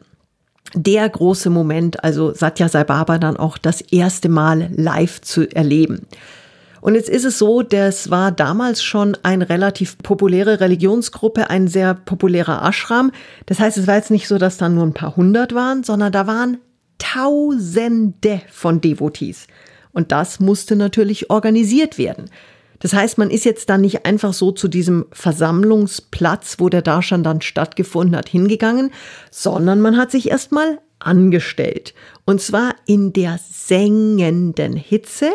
der 0.77 1.09
große 1.09 1.51
Moment, 1.51 2.03
also 2.03 2.33
Satya 2.35 2.69
Sai 2.69 2.83
Baba 2.83 3.19
dann 3.19 3.37
auch 3.37 3.59
das 3.59 3.81
erste 3.81 4.29
Mal 4.29 4.71
live 4.75 5.21
zu 5.21 5.49
erleben. 5.55 6.07
Und 6.81 6.97
jetzt 6.97 7.09
ist 7.09 7.25
es 7.25 7.39
so, 7.39 7.63
das 7.63 8.11
war 8.11 8.33
damals 8.33 8.83
schon 8.83 9.17
eine 9.23 9.49
relativ 9.49 9.99
populäre 9.99 10.59
Religionsgruppe, 10.59 11.49
ein 11.49 11.69
sehr 11.69 11.95
populärer 11.95 12.67
Ashram. 12.69 13.13
Das 13.47 13.61
heißt, 13.61 13.79
es 13.79 13.87
war 13.87 13.95
jetzt 13.95 14.11
nicht 14.11 14.27
so, 14.27 14.37
dass 14.37 14.57
da 14.57 14.69
nur 14.69 14.85
ein 14.85 14.95
paar 14.95 15.15
hundert 15.15 15.55
waren, 15.55 15.85
sondern 15.85 16.11
da 16.11 16.27
waren 16.27 16.59
Tausende 17.05 18.41
von 18.51 18.81
Devotees. 18.81 19.47
Und 19.93 20.11
das 20.11 20.41
musste 20.41 20.75
natürlich 20.75 21.31
organisiert 21.31 21.99
werden. 21.99 22.31
Das 22.81 22.93
heißt, 22.93 23.19
man 23.19 23.31
ist 23.31 23.45
jetzt 23.45 23.69
dann 23.69 23.83
nicht 23.83 24.05
einfach 24.05 24.33
so 24.33 24.53
zu 24.53 24.69
diesem 24.69 25.07
Versammlungsplatz, 25.13 26.57
wo 26.59 26.69
der 26.69 26.83
Darshan 26.83 27.23
dann 27.23 27.41
stattgefunden 27.41 28.17
hat, 28.17 28.29
hingegangen, 28.29 28.91
sondern 29.31 29.81
man 29.81 29.97
hat 29.97 30.11
sich 30.11 30.31
erstmal 30.31 30.79
angestellt. 30.99 31.95
Und 32.25 32.41
zwar 32.41 32.75
in 32.87 33.13
der 33.13 33.39
sengenden 33.39 34.75
Hitze 34.75 35.31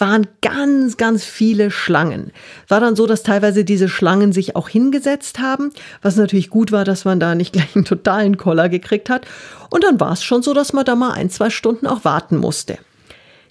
waren 0.00 0.26
ganz, 0.42 0.96
ganz 0.96 1.24
viele 1.24 1.70
Schlangen. 1.70 2.32
War 2.68 2.80
dann 2.80 2.96
so, 2.96 3.06
dass 3.06 3.22
teilweise 3.22 3.64
diese 3.64 3.88
Schlangen 3.88 4.32
sich 4.32 4.56
auch 4.56 4.68
hingesetzt 4.68 5.38
haben, 5.38 5.70
was 6.02 6.16
natürlich 6.16 6.50
gut 6.50 6.72
war, 6.72 6.84
dass 6.84 7.04
man 7.04 7.20
da 7.20 7.34
nicht 7.34 7.52
gleich 7.54 7.74
einen 7.74 7.84
totalen 7.84 8.36
Koller 8.36 8.68
gekriegt 8.68 9.10
hat. 9.10 9.26
Und 9.70 9.84
dann 9.84 10.00
war 10.00 10.12
es 10.12 10.22
schon 10.22 10.42
so, 10.42 10.54
dass 10.54 10.72
man 10.72 10.84
da 10.84 10.94
mal 10.94 11.12
ein, 11.12 11.30
zwei 11.30 11.50
Stunden 11.50 11.86
auch 11.86 12.04
warten 12.04 12.36
musste. 12.36 12.78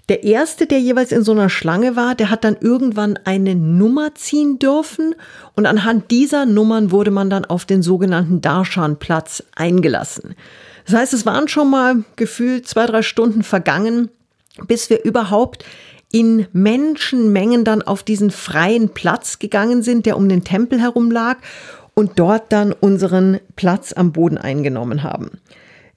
Der 0.09 0.23
erste, 0.23 0.67
der 0.67 0.79
jeweils 0.79 1.11
in 1.11 1.23
so 1.23 1.33
einer 1.33 1.49
Schlange 1.49 1.97
war, 1.97 2.15
der 2.15 2.29
hat 2.29 2.45
dann 2.45 2.55
irgendwann 2.61 3.19
eine 3.25 3.55
Nummer 3.55 4.15
ziehen 4.15 4.57
dürfen 4.57 5.15
und 5.53 5.65
anhand 5.65 6.11
dieser 6.11 6.45
Nummern 6.45 6.91
wurde 6.91 7.11
man 7.11 7.29
dann 7.29 7.43
auf 7.43 7.65
den 7.65 7.81
sogenannten 7.81 8.39
Darshan-Platz 8.39 9.43
eingelassen. 9.53 10.35
Das 10.85 10.95
heißt, 10.95 11.13
es 11.13 11.25
waren 11.25 11.49
schon 11.49 11.69
mal 11.69 12.05
gefühlt 12.15 12.69
zwei, 12.69 12.85
drei 12.85 13.01
Stunden 13.01 13.43
vergangen, 13.43 14.09
bis 14.65 14.89
wir 14.89 15.03
überhaupt 15.03 15.65
in 16.11 16.47
Menschenmengen 16.53 17.63
dann 17.63 17.81
auf 17.81 18.03
diesen 18.03 18.31
freien 18.31 18.89
Platz 18.89 19.39
gegangen 19.39 19.83
sind, 19.83 20.05
der 20.05 20.17
um 20.17 20.29
den 20.29 20.43
Tempel 20.43 20.79
herum 20.79 21.11
lag 21.11 21.37
und 21.93 22.19
dort 22.19 22.51
dann 22.51 22.73
unseren 22.73 23.39
Platz 23.55 23.93
am 23.93 24.11
Boden 24.13 24.37
eingenommen 24.37 25.03
haben. 25.03 25.31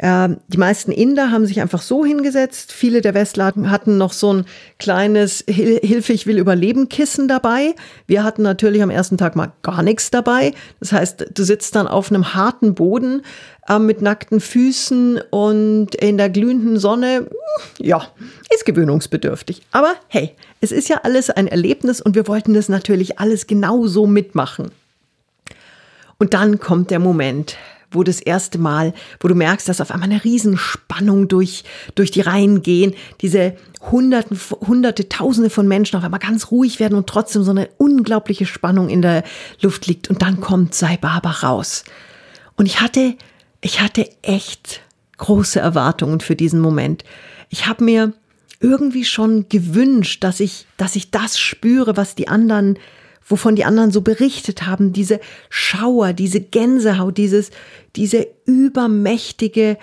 Äh, 0.00 0.30
die 0.48 0.56
meisten 0.56 0.92
Inder 0.92 1.30
haben 1.30 1.44
sich 1.44 1.60
einfach 1.60 1.82
so 1.82 2.06
hingesetzt. 2.06 2.72
Viele 2.72 3.02
der 3.02 3.12
Westler 3.12 3.52
hatten 3.66 3.98
noch 3.98 4.14
so 4.14 4.32
ein 4.32 4.46
kleines 4.78 5.44
Hilfe, 5.46 6.14
ich 6.14 6.26
will 6.26 6.38
überleben 6.38 6.88
Kissen 6.88 7.28
dabei. 7.28 7.74
Wir 8.06 8.24
hatten 8.24 8.40
natürlich 8.40 8.82
am 8.82 8.88
ersten 8.88 9.18
Tag 9.18 9.36
mal 9.36 9.52
gar 9.60 9.82
nichts 9.82 10.10
dabei. 10.10 10.54
Das 10.80 10.92
heißt, 10.92 11.26
du 11.34 11.44
sitzt 11.44 11.76
dann 11.76 11.86
auf 11.86 12.10
einem 12.10 12.32
harten 12.32 12.74
Boden 12.74 13.20
äh, 13.68 13.78
mit 13.78 14.00
nackten 14.00 14.40
Füßen 14.40 15.20
und 15.28 15.94
in 15.96 16.16
der 16.16 16.30
glühenden 16.30 16.78
Sonne. 16.78 17.26
Ja, 17.76 18.08
ist 18.54 18.64
gewöhnungsbedürftig. 18.64 19.60
Aber 19.70 19.92
hey, 20.08 20.34
es 20.62 20.72
ist 20.72 20.88
ja 20.88 21.00
alles 21.02 21.28
ein 21.28 21.46
Erlebnis 21.46 22.00
und 22.00 22.14
wir 22.14 22.26
wollten 22.26 22.54
das 22.54 22.70
natürlich 22.70 23.18
alles 23.18 23.46
genauso 23.46 24.06
mitmachen. 24.06 24.70
Und 26.16 26.32
dann 26.32 26.58
kommt 26.58 26.90
der 26.90 27.00
Moment, 27.00 27.56
wo 27.90 28.02
das 28.04 28.20
erste 28.20 28.58
Mal, 28.58 28.94
wo 29.20 29.28
du 29.28 29.34
merkst, 29.34 29.68
dass 29.68 29.80
auf 29.80 29.90
einmal 29.90 30.10
eine 30.10 30.24
Riesenspannung 30.24 31.28
durch, 31.28 31.64
durch 31.94 32.10
die 32.10 32.20
Reihen 32.20 32.62
gehen, 32.62 32.94
diese 33.20 33.54
Hunderten, 33.90 34.38
Hunderte, 34.66 35.08
Tausende 35.08 35.50
von 35.50 35.66
Menschen 35.66 35.96
auf 35.96 36.04
einmal 36.04 36.20
ganz 36.20 36.50
ruhig 36.50 36.80
werden 36.80 36.96
und 36.96 37.08
trotzdem 37.08 37.42
so 37.42 37.50
eine 37.50 37.68
unglaubliche 37.78 38.46
Spannung 38.46 38.88
in 38.88 39.02
der 39.02 39.24
Luft 39.60 39.86
liegt. 39.86 40.08
Und 40.08 40.22
dann 40.22 40.40
kommt 40.40 40.74
Sai 40.74 40.96
Baba 40.96 41.30
raus. 41.30 41.84
Und 42.56 42.66
ich 42.66 42.80
hatte, 42.80 43.14
ich 43.60 43.80
hatte 43.80 44.08
echt 44.22 44.82
große 45.16 45.60
Erwartungen 45.60 46.20
für 46.20 46.36
diesen 46.36 46.60
Moment. 46.60 47.04
Ich 47.48 47.66
habe 47.66 47.84
mir 47.84 48.12
irgendwie 48.60 49.04
schon 49.04 49.48
gewünscht, 49.48 50.22
dass 50.22 50.40
ich, 50.40 50.66
dass 50.76 50.96
ich 50.96 51.10
das 51.10 51.38
spüre, 51.38 51.96
was 51.96 52.14
die 52.14 52.28
anderen 52.28 52.78
wovon 53.30 53.56
die 53.56 53.64
anderen 53.64 53.90
so 53.90 54.00
berichtet 54.00 54.66
haben, 54.66 54.92
diese 54.92 55.20
Schauer, 55.48 56.12
diese 56.12 56.40
Gänsehaut, 56.40 57.16
dieses, 57.16 57.50
diese 57.96 58.26
übermächtige 58.44 59.78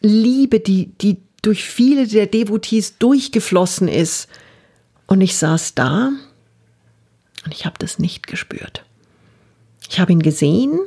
Liebe, 0.00 0.60
die, 0.60 0.86
die 1.00 1.18
durch 1.42 1.64
viele 1.64 2.06
der 2.06 2.26
Devotees 2.26 2.98
durchgeflossen 2.98 3.88
ist. 3.88 4.28
Und 5.06 5.20
ich 5.20 5.36
saß 5.36 5.74
da 5.74 6.12
und 7.44 7.54
ich 7.54 7.64
habe 7.64 7.76
das 7.78 7.98
nicht 7.98 8.26
gespürt. 8.26 8.84
Ich 9.88 9.98
habe 9.98 10.12
ihn 10.12 10.22
gesehen 10.22 10.78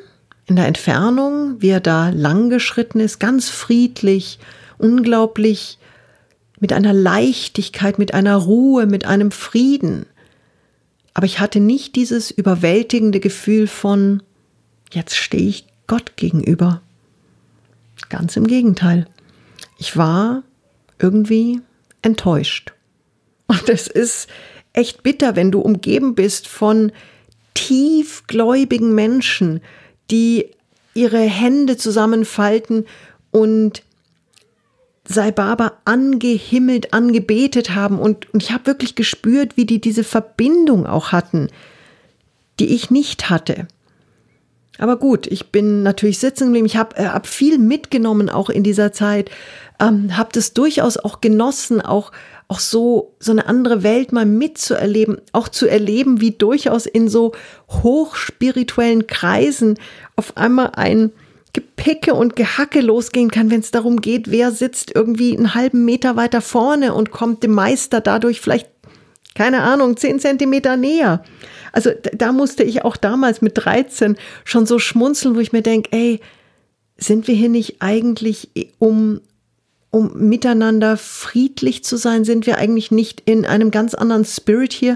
in 0.46 0.56
der 0.56 0.68
Entfernung, 0.68 1.62
wie 1.62 1.70
er 1.70 1.80
da 1.80 2.10
lang 2.10 2.50
geschritten 2.50 3.00
ist, 3.00 3.20
ganz 3.20 3.50
friedlich, 3.50 4.40
unglaublich, 4.78 5.80
mit 6.60 6.72
einer 6.72 6.94
Leichtigkeit, 6.94 8.00
mit 8.00 8.14
einer 8.14 8.38
Ruhe, 8.38 8.86
mit 8.86 9.06
einem 9.06 9.32
Frieden. 9.32 10.06
Aber 11.14 11.26
ich 11.26 11.40
hatte 11.40 11.60
nicht 11.60 11.96
dieses 11.96 12.32
überwältigende 12.32 13.20
Gefühl 13.20 13.68
von, 13.68 14.24
jetzt 14.92 15.16
stehe 15.16 15.48
ich 15.48 15.68
Gott 15.88 16.16
gegenüber. 16.16 16.82
Ganz 18.10 18.36
im 18.36 18.48
Gegenteil. 18.48 19.08
Ich 19.78 19.98
war 19.98 20.44
irgendwie 21.00 21.62
enttäuscht. 22.02 22.74
Und 23.48 23.70
es 23.70 23.88
ist 23.88 24.28
echt 24.74 25.04
bitter, 25.04 25.36
wenn 25.36 25.52
du 25.52 25.60
umgeben 25.60 26.16
bist 26.16 26.48
von 26.48 26.92
tiefgläubigen 27.54 28.96
Menschen, 28.96 29.62
die 30.10 30.50
ihre 30.94 31.20
Hände 31.20 31.78
zusammenfalten 31.78 32.86
und 33.32 33.84
Sai 35.06 35.32
Baba 35.32 35.74
angehimmelt, 35.86 36.94
angebetet 36.94 37.76
haben 37.76 38.00
und, 38.00 38.34
und 38.34 38.42
ich 38.42 38.52
habe 38.52 38.68
wirklich 38.68 38.96
gespürt, 38.96 39.58
wie 39.58 39.66
die 39.66 39.82
diese 39.82 40.04
Verbindung 40.04 40.86
auch 40.86 41.12
hatten, 41.12 41.50
die 42.60 42.74
ich 42.74 42.90
nicht 42.90 43.30
hatte. 43.30 43.68
Aber 44.80 44.98
gut, 44.98 45.28
ich 45.28 45.52
bin 45.52 45.84
natürlich 45.84 46.20
sitzen 46.20 46.46
geblieben. 46.46 46.66
Ich 46.66 46.78
habe 46.78 46.96
äh, 46.98 47.06
hab 47.06 47.28
viel 47.28 47.58
mitgenommen 47.60 48.30
auch 48.30 48.50
in 48.50 48.64
dieser 48.64 48.92
Zeit, 48.92 49.30
ähm, 49.80 50.18
habe 50.18 50.30
das 50.34 50.54
durchaus 50.54 50.98
auch 50.98 51.22
genossen, 51.22 51.82
auch 51.82 52.12
auch 52.48 52.60
so 52.60 53.14
so 53.20 53.32
eine 53.32 53.46
andere 53.46 53.84
Welt 53.84 54.12
mal 54.12 54.26
mitzuerleben, 54.26 55.18
auch 55.32 55.48
zu 55.48 55.68
erleben, 55.68 56.22
wie 56.22 56.32
durchaus 56.32 56.86
in 56.86 57.08
so 57.08 57.34
hochspirituellen 57.70 59.08
Kreisen 59.08 59.78
auf 60.16 60.38
einmal 60.38 60.72
ein 60.76 61.12
Gepicke 61.54 62.16
und 62.16 62.36
Gehacke 62.36 62.82
losgehen 62.82 63.30
kann, 63.30 63.52
wenn 63.52 63.60
es 63.60 63.70
darum 63.72 64.02
geht, 64.02 64.32
wer 64.32 64.52
sitzt 64.52 64.94
irgendwie 64.94 65.38
einen 65.38 65.54
halben 65.54 65.86
Meter 65.86 66.16
weiter 66.16 66.42
vorne 66.42 66.94
und 66.96 67.12
kommt 67.12 67.44
dem 67.44 67.52
Meister 67.52 68.02
dadurch 68.02 68.42
vielleicht, 68.42 68.68
keine 69.36 69.62
Ahnung, 69.62 69.96
zehn 69.96 70.20
Zentimeter 70.20 70.78
näher. 70.78 71.24
Also 71.72 71.92
da 72.14 72.32
musste 72.32 72.64
ich 72.64 72.84
auch 72.84 72.98
damals 72.98 73.42
mit 73.42 73.54
13 73.56 74.16
schon 74.46 74.66
so 74.66 74.80
schmunzeln, 74.80 75.36
wo 75.36 75.40
ich 75.40 75.54
mir 75.54 75.62
denke, 75.62 75.92
ey, 75.92 76.20
sind 76.98 77.28
wir 77.28 77.36
hier 77.36 77.50
nicht 77.50 77.82
eigentlich 77.82 78.50
um, 78.80 79.22
um 79.92 80.12
miteinander 80.30 80.98
friedlich 80.98 81.84
zu 81.84 81.98
sein? 81.98 82.24
Sind 82.26 82.48
wir 82.48 82.58
eigentlich 82.58 82.92
nicht 82.92 83.22
in 83.26 83.46
einem 83.46 83.72
ganz 83.72 83.94
anderen 83.94 84.26
Spirit 84.26 84.74
hier? 84.74 84.96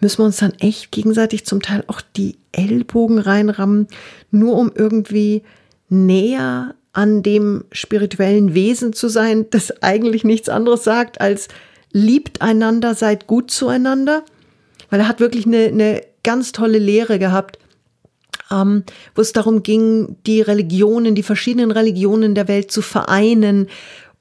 Müssen 0.00 0.18
wir 0.18 0.26
uns 0.26 0.36
dann 0.36 0.54
echt 0.60 0.92
gegenseitig 0.92 1.46
zum 1.46 1.62
Teil 1.62 1.82
auch 1.86 2.00
die 2.00 2.36
Ellbogen 2.52 3.18
reinrammen, 3.18 3.88
nur 4.30 4.56
um 4.56 4.70
irgendwie 4.74 5.42
näher 5.88 6.74
an 6.92 7.22
dem 7.22 7.64
spirituellen 7.72 8.54
Wesen 8.54 8.92
zu 8.92 9.08
sein, 9.08 9.46
das 9.50 9.82
eigentlich 9.82 10.24
nichts 10.24 10.48
anderes 10.48 10.84
sagt 10.84 11.20
als 11.20 11.48
liebt 11.92 12.42
einander, 12.42 12.94
seid 12.94 13.26
gut 13.26 13.50
zueinander. 13.50 14.24
Weil 14.90 15.00
er 15.00 15.08
hat 15.08 15.20
wirklich 15.20 15.46
eine, 15.46 15.66
eine 15.66 16.02
ganz 16.22 16.52
tolle 16.52 16.78
Lehre 16.78 17.18
gehabt, 17.18 17.58
ähm, 18.50 18.84
wo 19.14 19.22
es 19.22 19.32
darum 19.32 19.62
ging, 19.62 20.16
die 20.26 20.40
Religionen, 20.40 21.14
die 21.14 21.22
verschiedenen 21.22 21.70
Religionen 21.70 22.34
der 22.34 22.48
Welt 22.48 22.70
zu 22.70 22.82
vereinen 22.82 23.68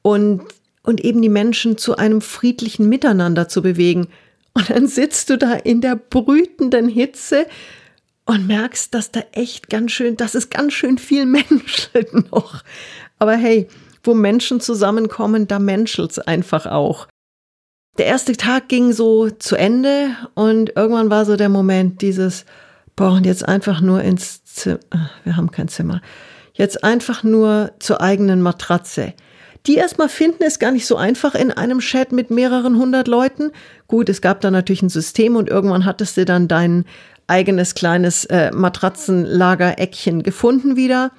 und, 0.02 0.42
und 0.84 1.02
eben 1.04 1.22
die 1.22 1.30
Menschen 1.30 1.78
zu 1.78 1.98
einem 1.98 2.22
friedlichen 2.22 2.90
Miteinander 2.90 3.48
zu 3.48 3.62
bewegen. 3.62 4.08
Und 4.54 4.70
dann 4.70 4.88
sitzt 4.88 5.30
du 5.30 5.38
da 5.38 5.54
in 5.54 5.82
der 5.82 5.96
brütenden 5.96 6.88
Hitze 6.88 7.46
und 8.26 8.48
merkst, 8.48 8.94
dass 8.94 9.12
da 9.12 9.22
echt 9.32 9.70
ganz 9.70 9.92
schön, 9.92 10.18
das 10.18 10.36
ist 10.36 10.50
ganz 10.52 10.74
schön 10.74 10.98
viel 10.98 11.26
menschelt 11.26 12.32
noch. 12.32 12.64
Aber 13.20 13.36
hey, 13.36 13.68
wo 14.04 14.14
Menschen 14.14 14.60
zusammenkommen, 14.60 15.48
da 15.48 15.60
menschelt's 15.60 16.20
einfach 16.20 16.66
auch. 16.66 17.08
Der 17.98 18.08
erste 18.08 18.36
Tag 18.36 18.68
ging 18.68 18.92
so 18.92 19.30
zu 19.30 19.56
Ende 19.56 20.10
und 20.34 20.76
irgendwann 20.76 21.10
war 21.10 21.26
so 21.26 21.38
der 21.38 21.50
Moment 21.50 22.02
dieses, 22.02 22.46
boah, 22.96 23.14
und 23.14 23.26
jetzt 23.26 23.48
einfach 23.48 23.80
nur 23.80 24.02
ins 24.02 24.44
Zimmer, 24.44 24.80
wir 25.24 25.38
haben 25.38 25.50
kein 25.50 25.70
Zimmer, 25.70 26.02
jetzt 26.54 26.84
einfach 26.84 27.24
nur 27.24 27.72
zur 27.80 28.02
eigenen 28.02 28.42
Matratze. 28.42 29.14
Die 29.68 29.76
erstmal 29.76 30.10
finden 30.10 30.44
ist 30.44 30.60
gar 30.60 30.72
nicht 30.72 30.86
so 30.86 30.96
einfach 30.96 31.34
in 31.34 31.52
einem 31.52 31.80
Chat 31.80 32.12
mit 32.12 32.30
mehreren 32.30 32.78
hundert 32.78 33.08
Leuten. 33.08 33.52
Gut, 33.88 34.10
es 34.10 34.22
gab 34.22 34.42
da 34.42 34.52
natürlich 34.52 34.84
ein 34.84 34.90
System 34.90 35.36
und 35.36 35.50
irgendwann 35.50 35.86
hattest 35.86 36.18
du 36.18 36.26
dann 36.26 36.48
dein 36.48 36.86
eigenes 37.28 37.74
kleines 37.74 38.26
äh, 38.26 38.52
Matratzenlager-Eckchen 38.52 40.22
gefunden 40.22 40.76
wieder. 40.76 41.12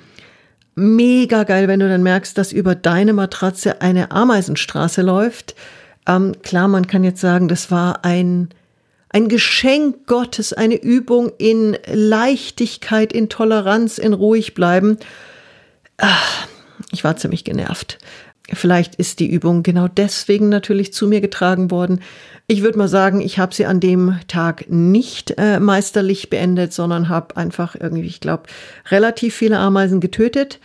Mega 0.77 1.43
geil, 1.43 1.67
wenn 1.67 1.81
du 1.81 1.89
dann 1.89 2.05
merkst, 2.05 2.39
dass 2.39 2.53
über 2.53 2.75
deine 2.75 3.13
Matratze 3.13 3.81
eine 3.81 4.13
Ameisenstraße 4.13 5.03
läuft. 5.03 5.57
Ähm, 6.07 6.35
klar, 6.43 6.69
man 6.69 6.87
kann 6.87 7.03
jetzt 7.03 7.21
sagen, 7.21 7.49
das 7.49 7.73
war 7.73 8.05
ein, 8.05 8.51
ein 9.09 9.29
Geschenk 9.29 10.07
Gottes, 10.07 10.53
eine 10.53 10.81
Übung 10.81 11.33
in 11.39 11.77
Leichtigkeit, 11.93 13.13
in 13.13 13.29
Toleranz, 13.29 13.99
in 13.99 14.13
ruhig 14.13 14.55
bleiben. 14.55 14.99
Ach, 15.97 16.47
ich 16.93 17.03
war 17.03 17.17
ziemlich 17.17 17.43
genervt. 17.43 17.99
Vielleicht 18.53 18.95
ist 18.95 19.19
die 19.19 19.29
Übung 19.29 19.65
genau 19.65 19.89
deswegen 19.89 20.49
natürlich 20.49 20.93
zu 20.93 21.09
mir 21.09 21.21
getragen 21.21 21.71
worden. 21.73 22.01
Ich 22.47 22.63
würde 22.63 22.79
mal 22.79 22.87
sagen, 22.87 23.21
ich 23.21 23.41
habe 23.41 23.53
sie 23.53 23.67
an 23.67 23.81
dem 23.81 24.21
Tag 24.29 24.67
nicht 24.69 25.35
äh, 25.37 25.59
meisterlich 25.59 26.31
beendet, 26.31 26.73
sondern 26.73 27.09
habe 27.09 27.37
einfach 27.37 27.75
irgendwie, 27.75 28.07
ich 28.07 28.21
glaube, 28.21 28.45
relativ 28.89 29.35
viele 29.35 29.59
Ameisen 29.59 30.01
getötet. 30.01 30.61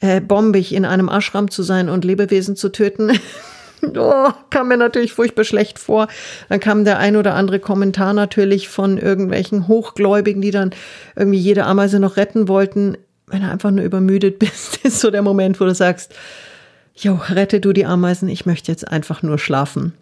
Äh, 0.00 0.22
bombig 0.22 0.72
in 0.72 0.86
einem 0.86 1.08
Ashram 1.08 1.50
zu 1.50 1.62
sein 1.62 1.90
und 1.90 2.04
Lebewesen 2.04 2.56
zu 2.56 2.70
töten. 2.70 3.12
oh, 3.82 4.28
kam 4.48 4.68
mir 4.68 4.78
natürlich 4.78 5.12
furchtbar 5.12 5.44
schlecht 5.44 5.78
vor. 5.78 6.08
Dann 6.48 6.60
kam 6.60 6.86
der 6.86 6.98
ein 6.98 7.16
oder 7.16 7.34
andere 7.34 7.58
Kommentar 7.58 8.14
natürlich 8.14 8.68
von 8.68 8.96
irgendwelchen 8.96 9.68
Hochgläubigen, 9.68 10.40
die 10.40 10.50
dann 10.50 10.70
irgendwie 11.14 11.38
jede 11.38 11.66
Ameise 11.66 12.00
noch 12.00 12.16
retten 12.16 12.48
wollten. 12.48 12.96
Wenn 13.26 13.42
du 13.42 13.50
einfach 13.50 13.70
nur 13.70 13.84
übermüdet 13.84 14.38
bist, 14.38 14.78
ist 14.82 15.00
so 15.00 15.10
der 15.10 15.22
Moment, 15.22 15.60
wo 15.60 15.64
du 15.64 15.74
sagst, 15.74 16.14
Jo, 17.00 17.20
rette 17.28 17.60
du 17.60 17.72
die 17.72 17.86
Ameisen, 17.86 18.28
ich 18.28 18.44
möchte 18.44 18.72
jetzt 18.72 18.88
einfach 18.88 19.22
nur 19.22 19.38
schlafen. 19.38 19.92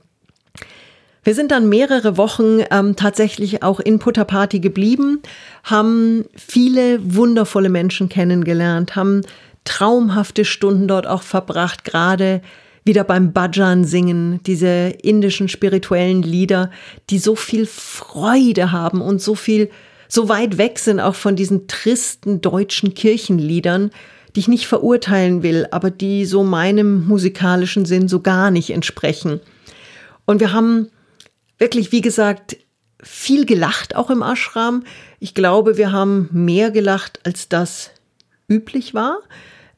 Wir 1.24 1.35
sind 1.35 1.50
dann 1.50 1.68
mehrere 1.68 2.16
Wochen 2.16 2.61
ähm, 2.70 2.96
tatsächlich 2.96 3.62
auch 3.62 3.80
in 3.80 3.98
Puttapati 3.98 4.61
geblieben, 4.61 5.20
haben 5.62 6.24
viele 6.35 6.98
wundervolle 7.02 7.68
Menschen 7.68 8.09
kennengelernt, 8.09 8.96
haben 8.96 9.20
traumhafte 9.64 10.46
Stunden 10.46 10.88
dort 10.88 11.06
auch 11.06 11.22
verbracht, 11.22 11.85
gerade 11.85 12.40
wieder 12.85 13.04
beim 13.04 13.32
Bhajan 13.35 13.85
singen, 13.85 14.40
diese 14.46 14.94
indischen 15.02 15.48
spirituellen 15.50 16.22
Lieder, 16.22 16.70
die 17.11 17.18
so 17.18 17.35
viel 17.35 17.66
Freude 17.66 18.72
haben 18.72 19.02
und 19.02 19.20
so 19.20 19.35
viel, 19.35 19.68
so 20.09 20.30
weit 20.30 20.56
weg 20.56 20.78
sind 20.78 21.00
auch 21.00 21.16
von 21.16 21.37
diesen 21.37 21.66
tristen 21.66 22.40
deutschen 22.40 22.94
Kirchenliedern, 22.94 23.90
die 24.37 24.40
ich 24.40 24.49
nicht 24.49 24.66
verurteilen 24.66 25.42
will, 25.42 25.66
aber 25.70 25.90
die 25.90 26.27
so 26.27 26.44
meinem 26.44 27.07
musikalischen 27.09 27.87
Sinn 27.87 28.07
so 28.07 28.20
gar 28.20 28.51
nicht 28.51 28.68
entsprechen. 28.68 29.40
Und 30.27 30.40
wir 30.40 30.53
haben 30.53 30.90
wirklich, 31.57 31.90
wie 31.90 32.03
gesagt, 32.03 32.59
viel 33.03 33.46
gelacht 33.46 33.96
auch 33.96 34.11
im 34.11 34.22
Ashram. 34.22 34.85
Ich 35.20 35.33
glaube, 35.33 35.79
wir 35.79 35.90
haben 35.90 36.29
mehr 36.33 36.70
gelacht, 36.70 37.20
als 37.25 37.49
das 37.49 37.92
üblich 38.46 38.92
war. 38.92 39.20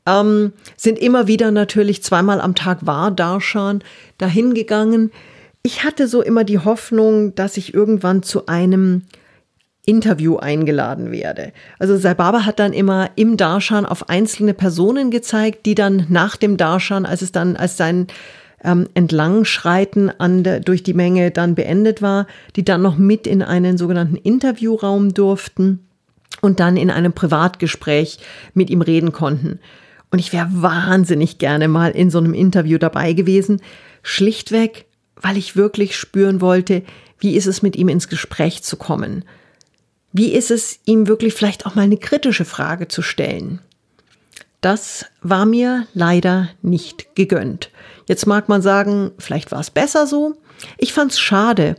Ähm, 0.07 0.53
sind 0.77 0.99
immer 0.99 1.29
wieder 1.29 1.53
natürlich 1.53 2.03
zweimal 2.03 2.40
am 2.40 2.57
Tag 2.57 2.85
war 2.85 3.12
Darshan 3.12 3.85
dahin 4.18 4.55
gegangen. 4.55 5.12
Ich 5.62 5.85
hatte 5.85 6.09
so 6.09 6.21
immer 6.21 6.42
die 6.42 6.59
Hoffnung, 6.59 7.37
dass 7.37 7.57
ich 7.57 7.75
irgendwann 7.75 8.25
zu 8.25 8.47
einem 8.47 9.05
Interview 9.88 10.37
eingeladen 10.37 11.11
werde. 11.11 11.53
Also 11.79 11.96
Salbaba 11.96 12.44
hat 12.44 12.59
dann 12.59 12.74
immer 12.74 13.11
im 13.16 13.38
Darshan 13.38 13.87
auf 13.87 14.11
einzelne 14.11 14.53
Personen 14.53 15.11
gezeigt, 15.11 15.64
die 15.64 15.74
dann 15.74 16.05
nach 16.11 16.37
dem 16.37 16.59
Darshan, 16.59 17.07
als 17.07 17.22
es 17.22 17.33
dann 17.33 17.57
als 17.57 17.79
sein 17.79 18.07
ähm, 18.62 18.87
Entlangschreiten 18.92 20.12
an 20.20 20.44
der, 20.44 20.61
durch 20.61 20.83
die 20.83 20.92
Menge 20.92 21.31
dann 21.31 21.55
beendet 21.55 22.03
war, 22.03 22.27
die 22.55 22.64
dann 22.64 22.83
noch 22.83 22.98
mit 22.98 23.27
in 23.27 23.42
einen 23.42 23.79
sogenannten 23.79 24.16
Interviewraum 24.16 25.14
durften 25.14 25.87
und 26.42 26.61
dann 26.61 26.77
in 26.77 26.90
einem 26.90 27.14
Privatgespräch 27.14 28.18
mit 28.53 28.68
ihm 28.68 28.83
reden 28.83 29.12
konnten. 29.12 29.59
Und 30.11 30.18
ich 30.18 30.35
wäre 30.35 30.48
wahnsinnig 30.51 31.38
gerne 31.38 31.66
mal 31.66 31.92
in 31.92 32.11
so 32.11 32.18
einem 32.18 32.35
Interview 32.35 32.77
dabei 32.77 33.14
gewesen, 33.14 33.62
schlichtweg, 34.03 34.85
weil 35.16 35.38
ich 35.38 35.57
wirklich 35.57 35.96
spüren 35.96 36.42
wollte, 36.42 36.83
wie 37.20 37.37
ist 37.37 37.46
es 37.46 37.62
mit 37.62 37.74
ihm 37.74 37.88
ins 37.88 38.09
Gespräch 38.09 38.62
zu 38.62 38.77
kommen. 38.77 39.24
Wie 40.12 40.33
ist 40.33 40.51
es, 40.51 40.81
ihm 40.85 41.07
wirklich 41.07 41.35
vielleicht 41.35 41.66
auch 41.66 41.75
mal 41.75 41.83
eine 41.83 41.99
kritische 41.99 42.44
Frage 42.44 42.88
zu 42.88 43.03
stellen? 43.03 43.61
Das 44.61 45.07
war 45.23 45.47
mir 45.47 45.87
leider 45.94 46.49
nicht 46.62 47.14
gegönnt. 47.14 47.71
Jetzt 48.07 48.27
mag 48.27 48.49
man 48.49 48.62
sagen, 48.62 49.12
vielleicht 49.18 49.53
war 49.53 49.61
es 49.61 49.71
besser 49.71 50.07
so. 50.07 50.35
Ich 50.79 50.92
fand 50.92 51.12
es 51.12 51.21
schade, 51.21 51.77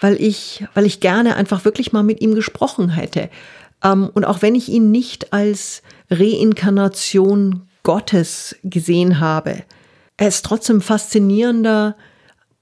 weil 0.00 0.14
ich, 0.20 0.64
weil 0.74 0.86
ich 0.86 1.00
gerne 1.00 1.36
einfach 1.36 1.64
wirklich 1.64 1.92
mal 1.92 2.02
mit 2.02 2.20
ihm 2.22 2.34
gesprochen 2.34 2.88
hätte. 2.88 3.28
Ähm, 3.84 4.10
und 4.14 4.24
auch 4.24 4.40
wenn 4.40 4.54
ich 4.54 4.68
ihn 4.68 4.90
nicht 4.90 5.32
als 5.32 5.82
Reinkarnation 6.10 7.68
Gottes 7.82 8.56
gesehen 8.62 9.20
habe, 9.20 9.64
er 10.16 10.28
ist 10.28 10.44
trotzdem 10.44 10.80
faszinierender, 10.80 11.96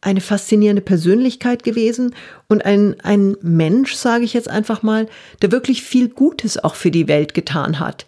eine 0.01 0.21
faszinierende 0.21 0.83
Persönlichkeit 0.83 1.63
gewesen 1.63 2.15
und 2.49 2.65
ein, 2.65 2.97
ein 3.03 3.37
Mensch, 3.43 3.95
sage 3.95 4.25
ich 4.25 4.33
jetzt 4.33 4.49
einfach 4.49 4.83
mal, 4.83 5.07
der 5.43 5.53
wirklich 5.53 5.83
viel 5.83 6.09
Gutes 6.09 6.63
auch 6.63 6.75
für 6.75 6.91
die 6.91 7.09
Welt 7.09 7.35
getan 7.35 7.81
hat. 7.81 8.07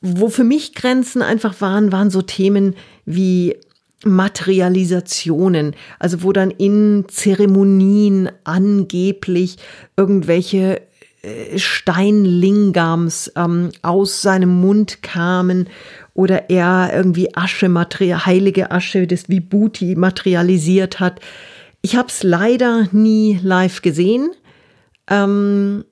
Wo 0.00 0.28
für 0.28 0.44
mich 0.44 0.74
Grenzen 0.74 1.20
einfach 1.20 1.60
waren, 1.60 1.92
waren 1.92 2.10
so 2.10 2.22
Themen 2.22 2.76
wie 3.04 3.56
Materialisationen, 4.04 5.74
also 5.98 6.22
wo 6.22 6.32
dann 6.32 6.50
in 6.50 7.04
Zeremonien 7.08 8.30
angeblich 8.44 9.56
irgendwelche 9.96 10.80
Steinlingams 11.56 13.32
ähm, 13.36 13.70
aus 13.82 14.22
seinem 14.22 14.60
Mund 14.60 15.02
kamen 15.02 15.68
oder 16.14 16.50
er 16.50 16.90
irgendwie 16.94 17.34
Asche, 17.36 17.68
heilige 17.68 18.70
Asche 18.70 19.06
des 19.06 19.28
Vibhuti 19.28 19.96
materialisiert 19.96 20.98
hat. 21.00 21.20
Ich 21.82 21.96
habe 21.96 22.08
es 22.08 22.22
leider 22.22 22.88
nie 22.92 23.38
live 23.42 23.82
gesehen. 23.82 24.30
Ähm, 25.08 25.84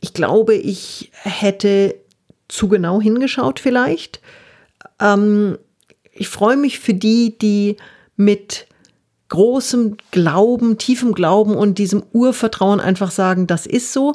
ich 0.00 0.14
glaube, 0.14 0.54
ich 0.54 1.10
hätte 1.22 1.94
zu 2.48 2.68
genau 2.68 3.00
hingeschaut 3.00 3.60
vielleicht. 3.60 4.20
Ähm, 5.00 5.58
ich 6.12 6.28
freue 6.28 6.56
mich 6.56 6.78
für 6.78 6.94
die, 6.94 7.36
die 7.38 7.76
mit 8.16 8.66
großem 9.28 9.96
Glauben, 10.10 10.78
tiefem 10.78 11.14
Glauben 11.14 11.54
und 11.54 11.78
diesem 11.78 12.02
Urvertrauen 12.12 12.80
einfach 12.80 13.10
sagen, 13.10 13.46
das 13.46 13.66
ist 13.66 13.92
so. 13.92 14.14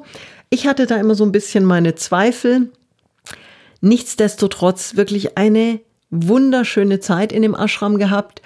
Ich 0.49 0.67
hatte 0.67 0.87
da 0.87 0.95
immer 0.97 1.15
so 1.15 1.23
ein 1.23 1.31
bisschen 1.31 1.65
meine 1.65 1.95
Zweifel. 1.95 2.71
Nichtsdestotrotz 3.81 4.95
wirklich 4.95 5.37
eine 5.37 5.79
wunderschöne 6.09 6.99
Zeit 6.99 7.31
in 7.31 7.41
dem 7.41 7.55
Ashram 7.55 7.97
gehabt. 7.97 8.41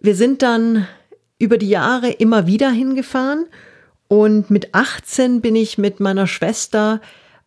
Wir 0.00 0.14
sind 0.14 0.42
dann 0.42 0.86
über 1.38 1.58
die 1.58 1.68
Jahre 1.68 2.10
immer 2.10 2.46
wieder 2.46 2.70
hingefahren 2.70 3.46
und 4.08 4.50
mit 4.50 4.74
18 4.74 5.40
bin 5.40 5.56
ich 5.56 5.78
mit 5.78 6.00
meiner 6.00 6.26
Schwester 6.26 7.00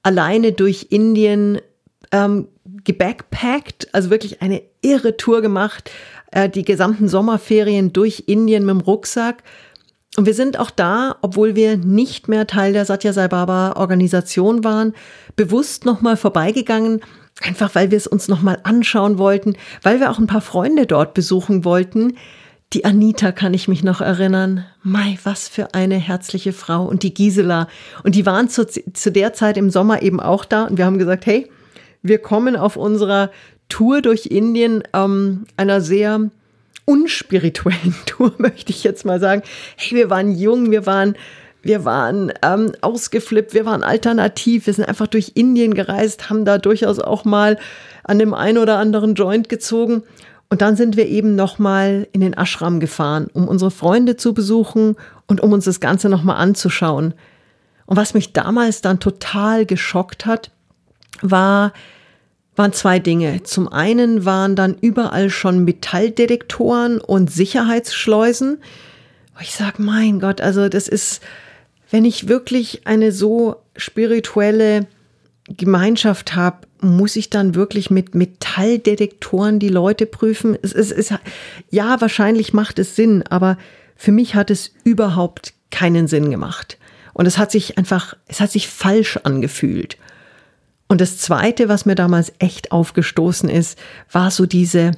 alleine 0.03 0.51
durch 0.51 0.87
Indien 0.89 1.59
ähm, 2.11 2.47
gebackpackt, 2.83 3.93
also 3.93 4.09
wirklich 4.09 4.41
eine 4.41 4.61
irre 4.81 5.17
Tour 5.17 5.41
gemacht, 5.41 5.91
äh, 6.31 6.49
die 6.49 6.63
gesamten 6.63 7.07
Sommerferien 7.07 7.93
durch 7.93 8.23
Indien 8.27 8.65
mit 8.65 8.75
dem 8.75 8.81
Rucksack. 8.81 9.43
Und 10.17 10.25
wir 10.25 10.33
sind 10.33 10.59
auch 10.59 10.71
da, 10.71 11.17
obwohl 11.21 11.55
wir 11.55 11.77
nicht 11.77 12.27
mehr 12.27 12.47
Teil 12.47 12.73
der 12.73 12.85
Satya 12.85 13.13
Sai 13.13 13.27
Baba 13.27 13.73
Organisation 13.73 14.63
waren, 14.63 14.93
bewusst 15.35 15.85
nochmal 15.85 16.17
vorbeigegangen, 16.17 17.01
einfach 17.41 17.75
weil 17.75 17.91
wir 17.91 17.97
es 17.97 18.07
uns 18.07 18.27
nochmal 18.27 18.59
anschauen 18.63 19.17
wollten, 19.17 19.55
weil 19.83 19.99
wir 19.99 20.09
auch 20.09 20.19
ein 20.19 20.27
paar 20.27 20.41
Freunde 20.41 20.87
dort 20.87 21.13
besuchen 21.13 21.63
wollten. 21.63 22.17
Die 22.73 22.85
Anita 22.85 23.31
kann 23.31 23.53
ich 23.53 23.67
mich 23.67 23.83
noch 23.83 24.01
erinnern. 24.01 24.65
Mai, 24.83 25.17
was 25.23 25.47
für 25.47 25.73
eine 25.73 25.95
herzliche 25.95 26.53
Frau. 26.53 26.85
Und 26.85 27.01
die 27.01 27.13
Gisela. 27.13 27.67
Und 28.03 28.13
die 28.13 28.27
waren 28.27 28.47
zu, 28.47 28.67
zu 28.67 29.11
der 29.11 29.33
Zeit 29.33 29.57
im 29.57 29.71
Sommer 29.71 30.03
eben 30.03 30.19
auch 30.19 30.45
da. 30.45 30.65
Und 30.65 30.77
wir 30.77 30.85
haben 30.85 30.99
gesagt, 30.99 31.25
hey, 31.25 31.49
wir 32.03 32.19
kommen 32.19 32.55
auf 32.55 32.75
unserer 32.75 33.31
Tour 33.69 34.01
durch 34.01 34.25
Indien, 34.25 34.83
ähm, 34.93 35.45
einer 35.55 35.81
sehr 35.81 36.29
unspirituellen 36.85 37.95
Tour, 38.05 38.33
möchte 38.37 38.71
ich 38.71 38.83
jetzt 38.83 39.05
mal 39.05 39.19
sagen. 39.19 39.43
Hey, 39.77 39.97
wir 39.97 40.09
waren 40.09 40.35
jung, 40.35 40.71
wir 40.71 40.85
waren, 40.85 41.15
wir 41.61 41.85
waren 41.85 42.33
ähm, 42.41 42.71
ausgeflippt, 42.81 43.53
wir 43.53 43.65
waren 43.65 43.83
alternativ, 43.83 44.65
wir 44.65 44.73
sind 44.73 44.87
einfach 44.87 45.07
durch 45.07 45.33
Indien 45.35 45.73
gereist, 45.73 46.29
haben 46.29 46.45
da 46.45 46.57
durchaus 46.57 46.99
auch 46.99 47.25
mal 47.25 47.57
an 48.03 48.19
dem 48.19 48.33
einen 48.33 48.57
oder 48.57 48.77
anderen 48.77 49.13
Joint 49.13 49.49
gezogen. 49.49 50.03
Und 50.49 50.63
dann 50.63 50.75
sind 50.75 50.97
wir 50.97 51.07
eben 51.07 51.35
nochmal 51.35 52.07
in 52.11 52.21
den 52.21 52.33
Ashram 52.33 52.79
gefahren, 52.79 53.27
um 53.33 53.47
unsere 53.47 53.69
Freunde 53.69 54.17
zu 54.17 54.33
besuchen 54.33 54.95
und 55.27 55.41
um 55.41 55.53
uns 55.53 55.65
das 55.65 55.79
Ganze 55.79 56.09
nochmal 56.09 56.37
anzuschauen. 56.37 57.13
Und 57.85 57.97
was 57.97 58.15
mich 58.15 58.33
damals 58.33 58.81
dann 58.81 58.99
total 58.99 59.67
geschockt 59.67 60.25
hat, 60.25 60.49
war, 61.21 61.71
waren 62.59 62.73
zwei 62.73 62.99
Dinge. 62.99 63.41
Zum 63.43 63.69
einen 63.69 64.25
waren 64.25 64.57
dann 64.57 64.75
überall 64.81 65.29
schon 65.29 65.63
Metalldetektoren 65.63 66.99
und 66.99 67.31
Sicherheitsschleusen. 67.31 68.57
Ich 69.39 69.55
sag, 69.55 69.79
mein 69.79 70.19
Gott, 70.19 70.41
also 70.41 70.67
das 70.67 70.89
ist, 70.89 71.23
wenn 71.89 72.03
ich 72.03 72.27
wirklich 72.27 72.81
eine 72.83 73.13
so 73.13 73.55
spirituelle 73.77 74.87
Gemeinschaft 75.47 76.35
habe, 76.35 76.67
muss 76.81 77.15
ich 77.15 77.29
dann 77.29 77.55
wirklich 77.55 77.91
mit 77.91 78.13
Metalldetektoren 78.13 79.59
die 79.59 79.69
Leute 79.69 80.05
prüfen? 80.05 80.57
Es, 80.61 80.73
es, 80.73 80.91
es, 80.91 81.13
ja, 81.69 82.01
wahrscheinlich 82.01 82.51
macht 82.51 82.77
es 82.77 82.93
Sinn, 82.93 83.23
aber 83.29 83.57
für 83.95 84.11
mich 84.11 84.35
hat 84.35 84.51
es 84.51 84.73
überhaupt 84.83 85.53
keinen 85.71 86.09
Sinn 86.09 86.29
gemacht. 86.29 86.77
Und 87.13 87.25
es 87.25 87.37
hat 87.37 87.51
sich 87.51 87.77
einfach, 87.77 88.17
es 88.27 88.41
hat 88.41 88.51
sich 88.51 88.67
falsch 88.67 89.15
angefühlt. 89.23 89.97
Und 90.89 91.01
das 91.01 91.19
Zweite, 91.19 91.69
was 91.69 91.85
mir 91.85 91.95
damals 91.95 92.33
echt 92.39 92.71
aufgestoßen 92.71 93.47
ist, 93.47 93.77
war 94.11 94.31
so 94.31 94.45
diese, 94.47 94.91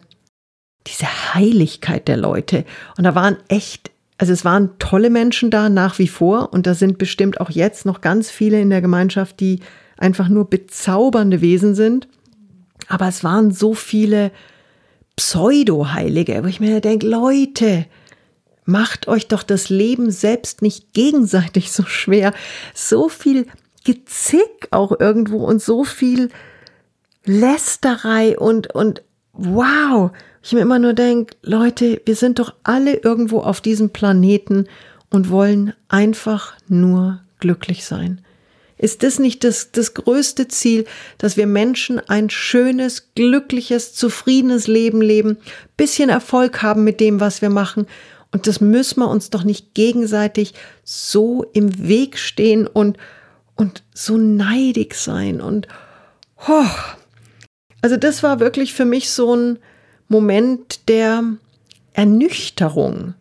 diese 0.88 1.06
Heiligkeit 1.34 2.08
der 2.08 2.17
Leute. 2.17 2.65
Und 2.97 3.04
da 3.04 3.13
waren 3.13 3.38
echt, 3.49 3.91
also 4.17 4.32
es 4.32 4.45
waren 4.45 4.71
tolle 4.80 5.10
Menschen 5.10 5.51
da 5.51 5.67
nach 5.67 5.99
wie 5.99 6.08
vor. 6.08 6.54
Und 6.54 6.65
da 6.65 6.73
sind 6.73 6.97
bestimmt 6.97 7.41
auch 7.41 7.49
jetzt 7.49 7.86
noch 7.86 7.99
ganz 7.99 8.32
viele 8.32 8.62
in 8.62 8.69
der 8.69 8.82
Gemeinschaft, 8.82 9.41
die 9.41 9.60
einfach 9.97 10.30
nur 10.30 10.49
bezaubernde 10.49 11.41
Wesen 11.41 11.75
sind. 11.75 12.08
Aber 12.88 13.10
es 13.10 13.23
waren 13.23 13.51
so 13.51 13.73
viele 13.73 14.32
Pseudo-Heilige, 15.17 16.41
wo 16.43 16.47
ich 16.47 16.62
mir 16.62 16.80
denke, 16.80 17.06
Leute, 17.06 17.86
macht 18.63 19.10
euch 19.10 19.27
doch 19.27 19.43
das 19.43 19.67
Leben 19.67 20.10
selbst 20.10 20.62
nicht 20.62 20.93
gegenseitig 20.93 21.71
so 21.73 21.84
schwer. 21.84 22.34
So 22.73 23.10
viel 23.10 23.45
Gezick 23.84 24.67
auch 24.72 25.00
irgendwo 25.00 25.46
und 25.46 25.62
so 25.62 25.84
viel 25.84 26.30
Lästerei 27.26 28.38
und, 28.38 28.74
und 28.74 29.04
wow. 29.34 30.12
Ich 30.44 30.54
mir 30.54 30.62
immer 30.62 30.80
nur 30.80 30.94
denke, 30.94 31.36
Leute, 31.44 32.02
wir 32.06 32.15
sind 32.15 32.39
doch 32.39 32.54
alle 32.63 32.96
irgendwo 32.96 33.39
auf 33.39 33.62
diesem 33.62 33.91
Planeten 33.91 34.67
und 35.10 35.30
wollen 35.30 35.74
einfach 35.88 36.54
nur 36.67 37.22
glücklich 37.39 37.86
sein. 37.86 38.22
Ist 38.78 39.04
das 39.04 39.20
nicht 39.20 39.44
das, 39.44 39.72
das 39.72 39.94
größte 39.94 40.48
Ziel, 40.48 40.86
dass 41.20 41.38
wir 41.38 41.46
Menschen 41.46 42.00
ein 42.00 42.32
schönes, 42.32 43.13
glückliches, 43.13 43.94
zufriedenes 43.94 44.65
Leben 44.65 45.02
leben, 45.02 45.38
bisschen 45.78 46.10
Erfolg 46.10 46.63
haben 46.63 46.84
mit 46.84 47.00
dem, 47.00 47.20
was 47.20 47.44
wir 47.44 47.52
machen? 47.52 47.86
Und 48.32 48.48
das 48.48 48.60
müssen 48.60 49.02
wir 49.02 49.10
uns 49.10 49.30
doch 49.30 49.44
nicht 49.44 49.76
gegenseitig 49.76 50.56
so 50.84 51.46
im 51.54 51.88
Weg 51.88 52.17
stehen 52.17 52.65
und 52.65 52.98
und 53.55 53.83
so 53.93 54.17
neidig 54.17 54.95
sein 54.95 55.41
und 55.41 55.67
oh. 56.47 56.65
also 57.81 57.97
das 57.97 58.23
war 58.23 58.39
wirklich 58.39 58.73
für 58.73 58.85
mich 58.85 59.09
so 59.09 59.35
ein 59.35 59.59
Moment 60.07 60.87
der 60.89 61.23
Ernüchterung. 61.93 63.13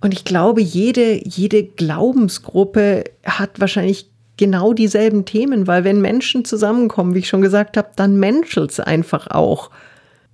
Und 0.00 0.14
ich 0.14 0.24
glaube, 0.24 0.60
jede, 0.60 1.26
jede 1.26 1.62
Glaubensgruppe 1.62 3.04
hat 3.24 3.60
wahrscheinlich 3.60 4.10
genau 4.36 4.72
dieselben 4.72 5.24
Themen, 5.24 5.68
weil 5.68 5.84
wenn 5.84 6.00
Menschen 6.00 6.44
zusammenkommen, 6.44 7.14
wie 7.14 7.20
ich 7.20 7.28
schon 7.28 7.42
gesagt 7.42 7.76
habe, 7.76 7.90
dann 7.94 8.16
menschelt 8.16 8.72
es 8.72 8.80
einfach 8.80 9.28
auch. 9.28 9.70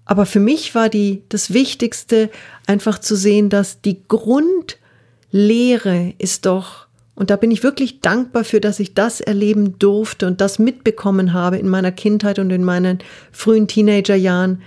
Aber 0.07 0.25
für 0.25 0.41
mich 0.41 0.75
war 0.75 0.89
die, 0.89 1.23
das 1.29 1.53
Wichtigste 1.53 2.31
einfach 2.67 2.99
zu 2.99 3.15
sehen, 3.15 3.51
dass 3.51 3.83
die 3.83 4.01
Grundlehre 4.09 6.15
ist 6.17 6.47
doch 6.47 6.88
und 7.19 7.31
da 7.31 7.37
bin 7.37 7.51
ich 7.51 7.65
wirklich 7.65 8.01
dankbar 8.01 8.45
für, 8.45 8.61
dass 8.61 8.79
ich 8.79 8.95
das 8.95 9.21
erleben 9.21 9.77
durfte 9.81 10.25
und 10.29 10.41
das 10.41 10.61
mitbekommen 10.61 11.33
habe 11.33 11.59
in 11.59 11.69
meiner 11.69 11.91
Kindheit 11.91 12.39
und 12.39 12.49
in 12.51 12.63
meinen 12.63 13.01
frühen 13.33 13.67
Teenagerjahren. 13.67 14.63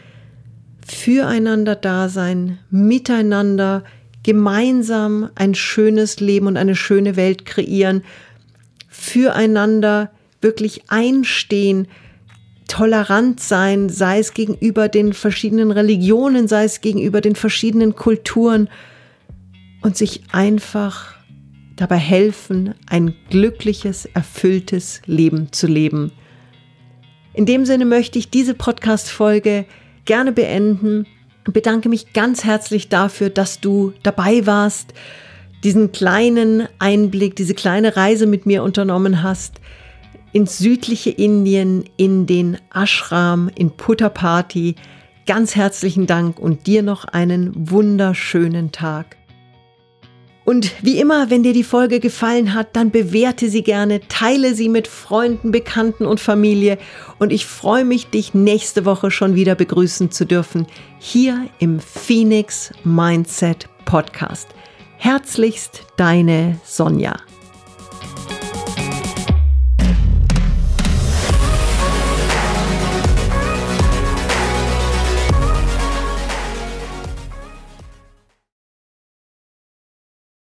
Füreinander 0.85 1.75
da 1.77 2.09
sein, 2.09 2.59
miteinander, 2.69 3.85
gemeinsam 4.23 5.29
ein 5.35 5.55
schönes 5.55 6.19
Leben 6.19 6.45
und 6.47 6.57
eine 6.57 6.75
schöne 6.75 7.15
Welt 7.15 7.45
kreieren, 7.45 8.03
füreinander 8.89 10.11
wirklich 10.41 10.81
einstehen, 10.89 11.87
tolerant 12.67 13.39
sein, 13.39 13.87
sei 13.87 14.19
es 14.19 14.33
gegenüber 14.33 14.89
den 14.89 15.13
verschiedenen 15.13 15.71
Religionen, 15.71 16.49
sei 16.49 16.65
es 16.65 16.81
gegenüber 16.81 17.21
den 17.21 17.37
verschiedenen 17.37 17.95
Kulturen 17.95 18.67
und 19.83 19.95
sich 19.95 20.23
einfach 20.33 21.20
dabei 21.81 21.97
helfen, 21.97 22.75
ein 22.87 23.15
glückliches, 23.29 24.05
erfülltes 24.05 25.01
Leben 25.05 25.51
zu 25.51 25.67
leben. 25.67 26.11
In 27.33 27.45
dem 27.45 27.65
Sinne 27.65 27.85
möchte 27.85 28.19
ich 28.19 28.29
diese 28.29 28.53
Podcast-Folge 28.53 29.65
gerne 30.05 30.31
beenden 30.31 31.07
und 31.47 31.53
bedanke 31.53 31.89
mich 31.89 32.13
ganz 32.13 32.43
herzlich 32.43 32.89
dafür, 32.89 33.29
dass 33.29 33.61
du 33.61 33.93
dabei 34.03 34.45
warst, 34.45 34.93
diesen 35.63 35.91
kleinen 35.91 36.67
Einblick, 36.79 37.35
diese 37.35 37.53
kleine 37.53 37.95
Reise 37.95 38.25
mit 38.25 38.45
mir 38.45 38.63
unternommen 38.63 39.23
hast 39.23 39.61
ins 40.33 40.57
südliche 40.57 41.09
Indien, 41.09 41.83
in 41.97 42.25
den 42.25 42.57
Ashram, 42.73 43.49
in 43.55 43.71
Puttapati. 43.71 44.75
Ganz 45.25 45.55
herzlichen 45.55 46.07
Dank 46.07 46.39
und 46.39 46.67
dir 46.67 46.83
noch 46.83 47.05
einen 47.05 47.51
wunderschönen 47.69 48.71
Tag. 48.71 49.17
Und 50.51 50.83
wie 50.83 50.99
immer, 50.99 51.29
wenn 51.29 51.43
dir 51.43 51.53
die 51.53 51.63
Folge 51.63 52.01
gefallen 52.01 52.53
hat, 52.53 52.75
dann 52.75 52.91
bewerte 52.91 53.49
sie 53.49 53.63
gerne, 53.63 54.01
teile 54.09 54.53
sie 54.53 54.67
mit 54.67 54.85
Freunden, 54.85 55.49
Bekannten 55.53 56.05
und 56.05 56.19
Familie. 56.19 56.77
Und 57.19 57.31
ich 57.31 57.45
freue 57.45 57.85
mich, 57.85 58.07
dich 58.07 58.33
nächste 58.33 58.83
Woche 58.83 59.11
schon 59.11 59.33
wieder 59.33 59.55
begrüßen 59.55 60.11
zu 60.11 60.25
dürfen, 60.25 60.67
hier 60.99 61.47
im 61.59 61.79
Phoenix 61.79 62.73
Mindset 62.83 63.69
Podcast. 63.85 64.49
Herzlichst 64.97 65.85
deine 65.95 66.59
Sonja. 66.65 67.30